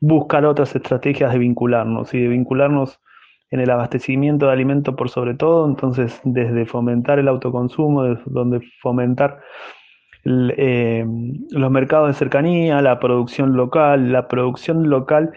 buscar 0.00 0.44
otras 0.44 0.74
estrategias 0.74 1.32
de 1.32 1.38
vincularnos 1.38 2.12
y 2.14 2.20
de 2.20 2.26
vincularnos 2.26 2.98
en 3.50 3.60
el 3.60 3.70
abastecimiento 3.70 4.46
de 4.46 4.52
alimentos 4.52 4.94
por 4.94 5.10
sobre 5.10 5.34
todo, 5.34 5.66
entonces 5.66 6.20
desde 6.24 6.66
fomentar 6.66 7.18
el 7.18 7.28
autoconsumo, 7.28 8.04
donde 8.26 8.60
fomentar 8.80 9.40
eh, 10.24 11.04
los 11.50 11.70
mercados 11.70 12.08
de 12.08 12.14
cercanía, 12.14 12.80
la 12.82 13.00
producción 13.00 13.56
local, 13.56 14.12
la 14.12 14.28
producción 14.28 14.88
local 14.88 15.32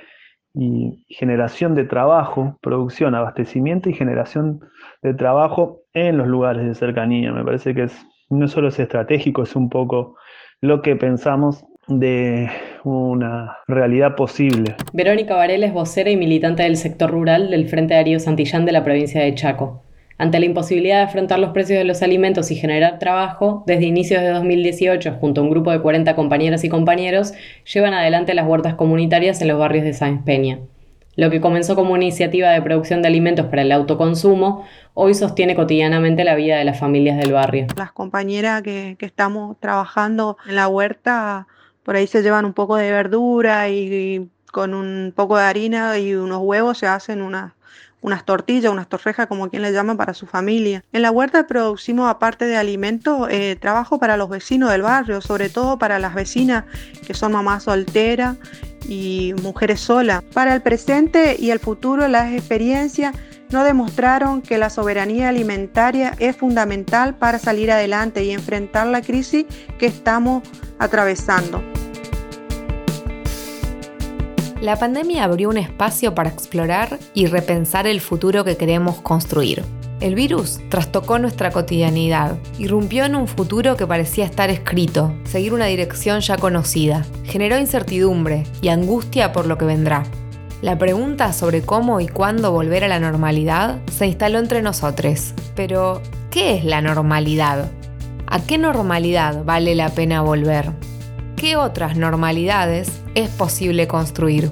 y 0.53 1.03
generación 1.09 1.73
de 1.73 1.85
trabajo, 1.85 2.59
producción, 2.61 3.15
abastecimiento 3.15 3.89
y 3.89 3.93
generación 3.93 4.59
de 5.01 5.13
trabajo 5.15 5.81
en 5.93 6.17
los 6.17 6.27
lugares 6.27 6.65
de 6.65 6.75
cercanía. 6.75 7.31
Me 7.31 7.43
parece 7.43 7.73
que 7.73 7.83
es, 7.83 8.05
no 8.29 8.47
solo 8.47 8.67
es 8.67 8.79
estratégico, 8.79 9.43
es 9.43 9.55
un 9.55 9.69
poco 9.69 10.15
lo 10.61 10.81
que 10.81 10.95
pensamos 10.95 11.65
de 11.87 12.49
una 12.83 13.57
realidad 13.67 14.15
posible. 14.15 14.75
Verónica 14.93 15.35
Varela 15.35 15.65
es 15.65 15.73
vocera 15.73 16.09
y 16.09 16.17
militante 16.17 16.63
del 16.63 16.77
sector 16.77 17.11
rural 17.11 17.49
del 17.49 17.67
Frente 17.67 17.93
Darío 17.93 18.19
Santillán 18.19 18.65
de 18.65 18.71
la 18.71 18.83
provincia 18.83 19.21
de 19.21 19.35
Chaco. 19.35 19.83
Ante 20.17 20.39
la 20.39 20.45
imposibilidad 20.45 20.97
de 20.97 21.03
afrontar 21.03 21.39
los 21.39 21.51
precios 21.51 21.79
de 21.79 21.85
los 21.85 22.03
alimentos 22.03 22.51
y 22.51 22.55
generar 22.55 22.99
trabajo, 22.99 23.63
desde 23.65 23.85
inicios 23.85 24.21
de 24.21 24.29
2018, 24.29 25.17
junto 25.19 25.41
a 25.41 25.43
un 25.43 25.49
grupo 25.49 25.71
de 25.71 25.81
40 25.81 26.15
compañeras 26.15 26.63
y 26.63 26.69
compañeros, 26.69 27.33
llevan 27.71 27.93
adelante 27.93 28.33
las 28.33 28.47
huertas 28.47 28.75
comunitarias 28.75 29.41
en 29.41 29.47
los 29.47 29.59
barrios 29.59 29.83
de 29.83 29.93
Sáenz 29.93 30.23
Peña. 30.23 30.59
Lo 31.15 31.29
que 31.29 31.41
comenzó 31.41 31.75
como 31.75 31.93
una 31.93 32.03
iniciativa 32.03 32.49
de 32.49 32.61
producción 32.61 33.01
de 33.01 33.07
alimentos 33.07 33.47
para 33.47 33.63
el 33.63 33.71
autoconsumo, 33.71 34.65
hoy 34.93 35.13
sostiene 35.13 35.55
cotidianamente 35.55 36.23
la 36.23 36.35
vida 36.35 36.57
de 36.57 36.63
las 36.63 36.79
familias 36.79 37.17
del 37.17 37.33
barrio. 37.33 37.67
Las 37.75 37.91
compañeras 37.91 38.61
que, 38.61 38.95
que 38.97 39.05
estamos 39.05 39.59
trabajando 39.59 40.37
en 40.47 40.55
la 40.55 40.67
huerta 40.67 41.47
por 41.83 41.95
ahí 41.95 42.07
se 42.07 42.21
llevan 42.21 42.45
un 42.45 42.53
poco 42.53 42.75
de 42.75 42.91
verdura 42.91 43.69
y, 43.69 44.29
con 44.51 44.73
un 44.73 45.13
poco 45.15 45.37
de 45.37 45.43
harina 45.43 45.97
y 45.97 46.13
unos 46.15 46.39
huevos 46.43 46.77
se 46.77 46.87
hacen 46.87 47.21
unas 47.21 47.53
unas 48.03 48.25
tortillas, 48.25 48.71
unas 48.71 48.87
torrejas, 48.89 49.27
como 49.27 49.49
quien 49.49 49.61
le 49.61 49.71
llama, 49.71 49.95
para 49.95 50.13
su 50.13 50.27
familia. 50.27 50.83
En 50.91 51.01
la 51.01 51.09
huerta 51.09 51.47
producimos, 51.47 52.09
aparte 52.09 52.45
de 52.45 52.57
alimentos, 52.57 53.27
eh, 53.31 53.55
trabajo 53.59 53.97
para 53.97 54.17
los 54.17 54.29
vecinos 54.29 54.69
del 54.71 54.81
barrio, 54.81 55.21
sobre 55.21 55.49
todo 55.49 55.79
para 55.79 55.99
las 55.99 56.13
vecinas 56.13 56.65
que 57.07 57.13
son 57.13 57.31
mamás 57.31 57.63
solteras 57.63 58.35
y 58.87 59.33
mujeres 59.41 59.79
solas. 59.79 60.21
Para 60.33 60.53
el 60.53 60.61
presente 60.61 61.37
y 61.39 61.51
el 61.51 61.59
futuro, 61.59 62.07
las 62.09 62.33
experiencias 62.33 63.15
no 63.51 63.63
demostraron 63.63 64.41
que 64.41 64.57
la 64.57 64.69
soberanía 64.69 65.29
alimentaria 65.29 66.13
es 66.19 66.35
fundamental 66.35 67.15
para 67.15 67.39
salir 67.39 67.71
adelante 67.71 68.25
y 68.25 68.31
enfrentar 68.31 68.87
la 68.87 69.01
crisis 69.01 69.45
que 69.79 69.85
estamos 69.85 70.43
atravesando. 70.77 71.63
La 74.63 74.77
pandemia 74.77 75.25
abrió 75.25 75.49
un 75.49 75.57
espacio 75.57 76.15
para 76.15 76.29
explorar 76.29 76.97
y 77.13 77.25
repensar 77.25 77.85
el 77.85 77.99
futuro 77.99 78.45
que 78.45 78.55
queremos 78.55 79.01
construir. 79.01 79.61
El 79.99 80.15
virus 80.15 80.61
trastocó 80.69 81.19
nuestra 81.19 81.51
cotidianidad, 81.51 82.37
irrumpió 82.57 83.03
en 83.03 83.17
un 83.17 83.27
futuro 83.27 83.75
que 83.75 83.85
parecía 83.85 84.23
estar 84.23 84.49
escrito, 84.49 85.13
seguir 85.25 85.53
una 85.53 85.65
dirección 85.65 86.21
ya 86.21 86.37
conocida, 86.37 87.05
generó 87.25 87.59
incertidumbre 87.59 88.45
y 88.61 88.69
angustia 88.69 89.33
por 89.33 89.47
lo 89.47 89.57
que 89.57 89.65
vendrá. 89.65 90.03
La 90.61 90.77
pregunta 90.77 91.33
sobre 91.33 91.63
cómo 91.63 91.99
y 91.99 92.07
cuándo 92.07 92.53
volver 92.53 92.85
a 92.85 92.87
la 92.87 93.01
normalidad 93.01 93.81
se 93.91 94.07
instaló 94.07 94.39
entre 94.39 94.61
nosotros. 94.61 95.33
Pero, 95.57 96.01
¿qué 96.31 96.55
es 96.55 96.63
la 96.63 96.81
normalidad? 96.81 97.69
¿A 98.27 98.39
qué 98.39 98.57
normalidad 98.57 99.43
vale 99.43 99.75
la 99.75 99.89
pena 99.89 100.21
volver? 100.21 100.71
¿Qué 101.35 101.57
otras 101.57 101.97
normalidades 101.97 103.02
es 103.15 103.29
posible 103.29 103.87
construir? 103.87 104.51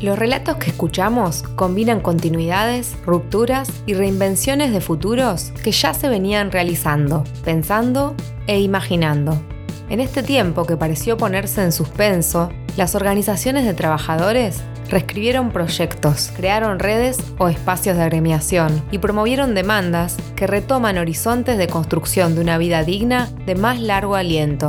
Los 0.00 0.18
relatos 0.18 0.56
que 0.56 0.70
escuchamos 0.70 1.42
combinan 1.54 2.00
continuidades, 2.00 2.96
rupturas 3.06 3.70
y 3.86 3.94
reinvenciones 3.94 4.72
de 4.72 4.80
futuros 4.80 5.52
que 5.62 5.72
ya 5.72 5.94
se 5.94 6.08
venían 6.08 6.50
realizando, 6.50 7.24
pensando 7.44 8.14
e 8.46 8.60
imaginando. 8.60 9.40
En 9.88 10.00
este 10.00 10.22
tiempo 10.22 10.66
que 10.66 10.76
pareció 10.76 11.16
ponerse 11.16 11.62
en 11.62 11.72
suspenso, 11.72 12.50
las 12.76 12.94
organizaciones 12.94 13.64
de 13.64 13.74
trabajadores 13.74 14.62
reescribieron 14.90 15.50
proyectos, 15.50 16.30
crearon 16.36 16.78
redes 16.78 17.18
o 17.38 17.48
espacios 17.48 17.96
de 17.96 18.02
agremiación 18.02 18.82
y 18.90 18.98
promovieron 18.98 19.54
demandas 19.54 20.16
que 20.36 20.46
retoman 20.46 20.98
horizontes 20.98 21.58
de 21.58 21.68
construcción 21.68 22.34
de 22.34 22.40
una 22.40 22.58
vida 22.58 22.82
digna 22.84 23.30
de 23.46 23.54
más 23.54 23.80
largo 23.80 24.16
aliento. 24.16 24.66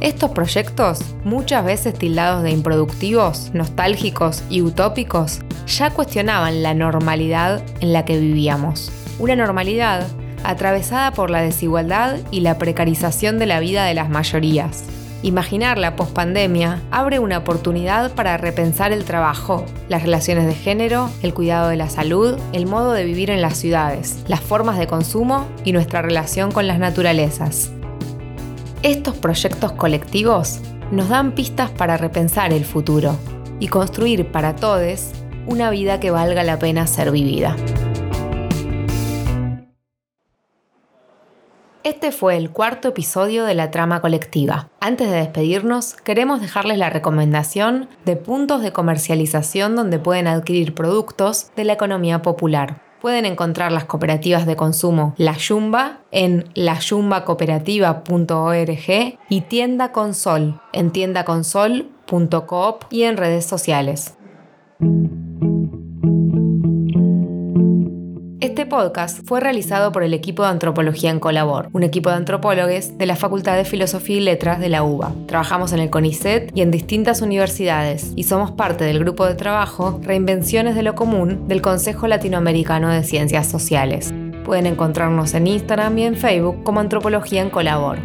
Estos 0.00 0.30
proyectos, 0.32 1.00
muchas 1.24 1.64
veces 1.64 1.94
tildados 1.94 2.42
de 2.42 2.50
improductivos, 2.50 3.50
nostálgicos 3.54 4.44
y 4.50 4.60
utópicos, 4.60 5.40
ya 5.66 5.90
cuestionaban 5.90 6.62
la 6.62 6.74
normalidad 6.74 7.62
en 7.80 7.94
la 7.94 8.04
que 8.04 8.18
vivíamos. 8.18 8.92
Una 9.18 9.36
normalidad 9.36 10.06
atravesada 10.44 11.12
por 11.12 11.30
la 11.30 11.40
desigualdad 11.40 12.18
y 12.30 12.40
la 12.40 12.58
precarización 12.58 13.38
de 13.38 13.46
la 13.46 13.58
vida 13.58 13.86
de 13.86 13.94
las 13.94 14.10
mayorías. 14.10 14.84
Imaginar 15.22 15.78
la 15.78 15.96
pospandemia 15.96 16.82
abre 16.90 17.18
una 17.18 17.38
oportunidad 17.38 18.12
para 18.12 18.36
repensar 18.36 18.92
el 18.92 19.04
trabajo, 19.04 19.64
las 19.88 20.02
relaciones 20.02 20.46
de 20.46 20.54
género, 20.54 21.08
el 21.22 21.32
cuidado 21.32 21.68
de 21.68 21.76
la 21.76 21.88
salud, 21.88 22.38
el 22.52 22.66
modo 22.66 22.92
de 22.92 23.04
vivir 23.04 23.30
en 23.30 23.40
las 23.40 23.56
ciudades, 23.56 24.22
las 24.28 24.40
formas 24.40 24.78
de 24.78 24.86
consumo 24.86 25.48
y 25.64 25.72
nuestra 25.72 26.02
relación 26.02 26.52
con 26.52 26.66
las 26.66 26.78
naturalezas. 26.78 27.72
Estos 28.82 29.16
proyectos 29.16 29.72
colectivos 29.72 30.60
nos 30.90 31.08
dan 31.08 31.32
pistas 31.32 31.70
para 31.70 31.96
repensar 31.96 32.52
el 32.52 32.64
futuro 32.64 33.16
y 33.58 33.68
construir 33.68 34.30
para 34.30 34.54
todos 34.54 35.12
una 35.46 35.70
vida 35.70 35.98
que 35.98 36.10
valga 36.10 36.44
la 36.44 36.58
pena 36.58 36.86
ser 36.86 37.10
vivida. 37.10 37.56
Este 41.82 42.12
fue 42.12 42.36
el 42.36 42.50
cuarto 42.50 42.88
episodio 42.88 43.44
de 43.44 43.54
la 43.54 43.70
trama 43.70 44.00
colectiva. 44.00 44.68
Antes 44.80 45.08
de 45.10 45.16
despedirnos, 45.16 45.94
queremos 45.94 46.40
dejarles 46.40 46.78
la 46.78 46.90
recomendación 46.90 47.88
de 48.04 48.16
puntos 48.16 48.60
de 48.60 48.72
comercialización 48.72 49.74
donde 49.74 49.98
pueden 49.98 50.26
adquirir 50.26 50.74
productos 50.74 51.50
de 51.56 51.64
la 51.64 51.72
economía 51.72 52.22
popular 52.22 52.85
pueden 53.00 53.26
encontrar 53.26 53.72
las 53.72 53.84
cooperativas 53.84 54.46
de 54.46 54.56
consumo 54.56 55.14
La 55.16 55.36
Yumba 55.36 56.00
en 56.10 56.50
layumbacooperativa.org 56.54 59.18
y 59.28 59.40
Tienda 59.42 59.92
Consol 59.92 60.60
en 60.72 60.90
tiendaconsol.coop 60.90 62.84
y 62.90 63.02
en 63.02 63.16
redes 63.16 63.44
sociales. 63.44 64.16
Podcast 68.66 69.20
fue 69.24 69.40
realizado 69.40 69.92
por 69.92 70.02
el 70.02 70.12
equipo 70.14 70.42
de 70.42 70.48
antropología 70.48 71.10
en 71.10 71.20
Colabor, 71.20 71.68
un 71.72 71.82
equipo 71.82 72.10
de 72.10 72.16
antropólogos 72.16 72.96
de 72.98 73.06
la 73.06 73.16
Facultad 73.16 73.56
de 73.56 73.64
Filosofía 73.64 74.16
y 74.16 74.20
Letras 74.20 74.60
de 74.60 74.68
la 74.68 74.82
UBA. 74.82 75.12
Trabajamos 75.26 75.72
en 75.72 75.80
el 75.80 75.90
CONICET 75.90 76.50
y 76.54 76.62
en 76.62 76.70
distintas 76.70 77.22
universidades 77.22 78.12
y 78.16 78.24
somos 78.24 78.52
parte 78.52 78.84
del 78.84 78.98
grupo 78.98 79.26
de 79.26 79.34
trabajo 79.34 80.00
Reinvenciones 80.02 80.74
de 80.74 80.82
lo 80.82 80.94
Común 80.94 81.48
del 81.48 81.62
Consejo 81.62 82.06
Latinoamericano 82.06 82.90
de 82.90 83.02
Ciencias 83.04 83.46
Sociales. 83.46 84.12
Pueden 84.44 84.66
encontrarnos 84.66 85.34
en 85.34 85.46
Instagram 85.46 85.98
y 85.98 86.04
en 86.04 86.16
Facebook 86.16 86.62
como 86.62 86.80
Antropología 86.80 87.42
en 87.42 87.50
Colabor. 87.50 87.98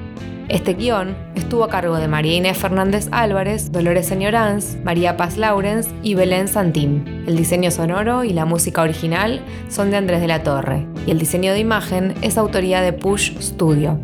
Este 0.51 0.73
guion 0.73 1.15
estuvo 1.33 1.63
a 1.63 1.69
cargo 1.69 1.95
de 1.95 2.09
María 2.09 2.35
Inés 2.35 2.57
Fernández 2.57 3.07
Álvarez, 3.13 3.71
Dolores 3.71 4.05
Señoranz, 4.05 4.75
María 4.83 5.15
Paz 5.15 5.37
Laurens 5.37 5.87
y 6.03 6.13
Belén 6.13 6.49
Santín. 6.49 7.23
El 7.25 7.37
diseño 7.37 7.71
sonoro 7.71 8.25
y 8.25 8.33
la 8.33 8.43
música 8.43 8.81
original 8.81 9.39
son 9.69 9.91
de 9.91 9.95
Andrés 9.95 10.19
de 10.19 10.27
la 10.27 10.43
Torre 10.43 10.85
y 11.07 11.11
el 11.11 11.19
diseño 11.19 11.53
de 11.53 11.59
imagen 11.59 12.15
es 12.21 12.37
autoría 12.37 12.81
de 12.81 12.91
Push 12.91 13.39
Studio. 13.39 13.97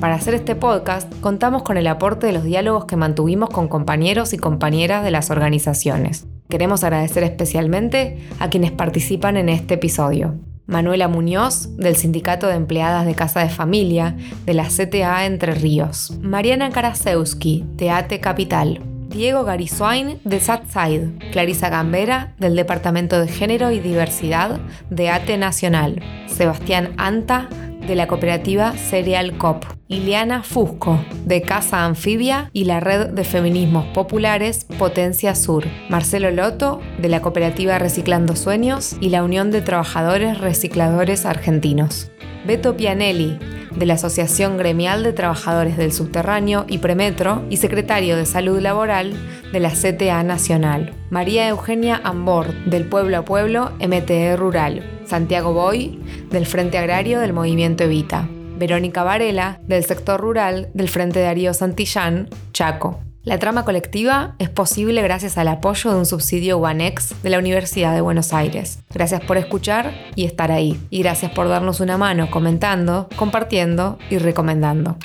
Para 0.00 0.16
hacer 0.16 0.34
este 0.34 0.56
podcast 0.56 1.08
contamos 1.20 1.62
con 1.62 1.76
el 1.76 1.86
aporte 1.86 2.26
de 2.26 2.32
los 2.32 2.42
diálogos 2.42 2.86
que 2.86 2.96
mantuvimos 2.96 3.48
con 3.50 3.68
compañeros 3.68 4.32
y 4.32 4.38
compañeras 4.38 5.04
de 5.04 5.12
las 5.12 5.30
organizaciones. 5.30 6.26
Queremos 6.48 6.82
agradecer 6.82 7.22
especialmente 7.22 8.26
a 8.40 8.50
quienes 8.50 8.72
participan 8.72 9.36
en 9.36 9.48
este 9.48 9.74
episodio. 9.74 10.34
Manuela 10.66 11.08
Muñoz, 11.08 11.76
del 11.76 11.96
Sindicato 11.96 12.48
de 12.48 12.54
Empleadas 12.54 13.06
de 13.06 13.14
Casa 13.14 13.40
de 13.40 13.48
Familia, 13.48 14.16
de 14.44 14.54
la 14.54 14.66
CTA 14.68 15.26
Entre 15.26 15.54
Ríos. 15.54 16.12
Mariana 16.20 16.70
Karasewski, 16.70 17.64
de 17.74 17.90
ATE 17.90 18.20
Capital. 18.20 18.80
Diego 19.08 19.44
Garizuain, 19.44 20.20
de 20.24 20.40
Satside. 20.40 21.12
Clarisa 21.30 21.68
Gambera, 21.68 22.34
del 22.38 22.56
Departamento 22.56 23.20
de 23.20 23.28
Género 23.28 23.70
y 23.70 23.78
Diversidad, 23.78 24.60
de 24.90 25.08
ATE 25.10 25.38
Nacional. 25.38 26.02
Sebastián 26.26 26.94
Anta, 26.96 27.48
de 27.86 27.94
la 27.94 28.06
cooperativa 28.06 28.72
Cereal 28.72 29.38
Cop. 29.38 29.64
Ileana 29.88 30.42
Fusco, 30.42 31.00
de 31.24 31.42
Casa 31.42 31.84
Anfibia 31.84 32.50
y 32.52 32.64
la 32.64 32.80
Red 32.80 33.10
de 33.10 33.22
Feminismos 33.22 33.86
Populares 33.94 34.66
Potencia 34.78 35.34
Sur. 35.36 35.64
Marcelo 35.88 36.30
Loto, 36.32 36.80
de 37.00 37.08
la 37.08 37.22
cooperativa 37.22 37.78
Reciclando 37.78 38.34
Sueños 38.34 38.96
y 39.00 39.10
la 39.10 39.22
Unión 39.22 39.52
de 39.52 39.62
Trabajadores 39.62 40.38
Recicladores 40.38 41.24
Argentinos. 41.24 42.10
Beto 42.46 42.76
Pianelli, 42.76 43.38
de 43.74 43.86
la 43.86 43.94
Asociación 43.94 44.56
Gremial 44.56 45.02
de 45.02 45.12
Trabajadores 45.12 45.76
del 45.76 45.92
Subterráneo 45.92 46.64
y 46.68 46.78
Premetro 46.78 47.44
y 47.50 47.56
secretario 47.56 48.16
de 48.16 48.24
Salud 48.24 48.60
Laboral 48.60 49.14
de 49.52 49.60
la 49.60 49.70
CTA 49.70 50.22
Nacional. 50.22 50.94
María 51.10 51.48
Eugenia 51.48 52.00
Ambor, 52.04 52.54
del 52.66 52.86
Pueblo 52.88 53.18
a 53.18 53.24
Pueblo 53.24 53.72
MTE 53.80 54.36
Rural. 54.36 54.84
Santiago 55.04 55.52
Boy, 55.52 55.98
del 56.30 56.46
Frente 56.46 56.78
Agrario 56.78 57.20
del 57.20 57.32
Movimiento 57.32 57.84
Evita. 57.84 58.28
Verónica 58.56 59.02
Varela, 59.02 59.60
del 59.66 59.84
sector 59.84 60.20
rural 60.20 60.68
del 60.72 60.88
Frente 60.88 61.20
Darío 61.20 61.52
Santillán, 61.52 62.28
Chaco. 62.52 63.05
La 63.26 63.40
trama 63.40 63.64
colectiva 63.64 64.36
es 64.38 64.50
posible 64.50 65.02
gracias 65.02 65.36
al 65.36 65.48
apoyo 65.48 65.90
de 65.90 65.98
un 65.98 66.06
subsidio 66.06 66.58
OneX 66.58 67.24
de 67.24 67.30
la 67.30 67.40
Universidad 67.40 67.92
de 67.92 68.00
Buenos 68.00 68.32
Aires. 68.32 68.84
Gracias 68.94 69.20
por 69.20 69.36
escuchar 69.36 69.92
y 70.14 70.26
estar 70.26 70.52
ahí. 70.52 70.80
Y 70.90 71.00
gracias 71.00 71.32
por 71.32 71.48
darnos 71.48 71.80
una 71.80 71.98
mano 71.98 72.30
comentando, 72.30 73.08
compartiendo 73.16 73.98
y 74.10 74.18
recomendando. 74.18 74.96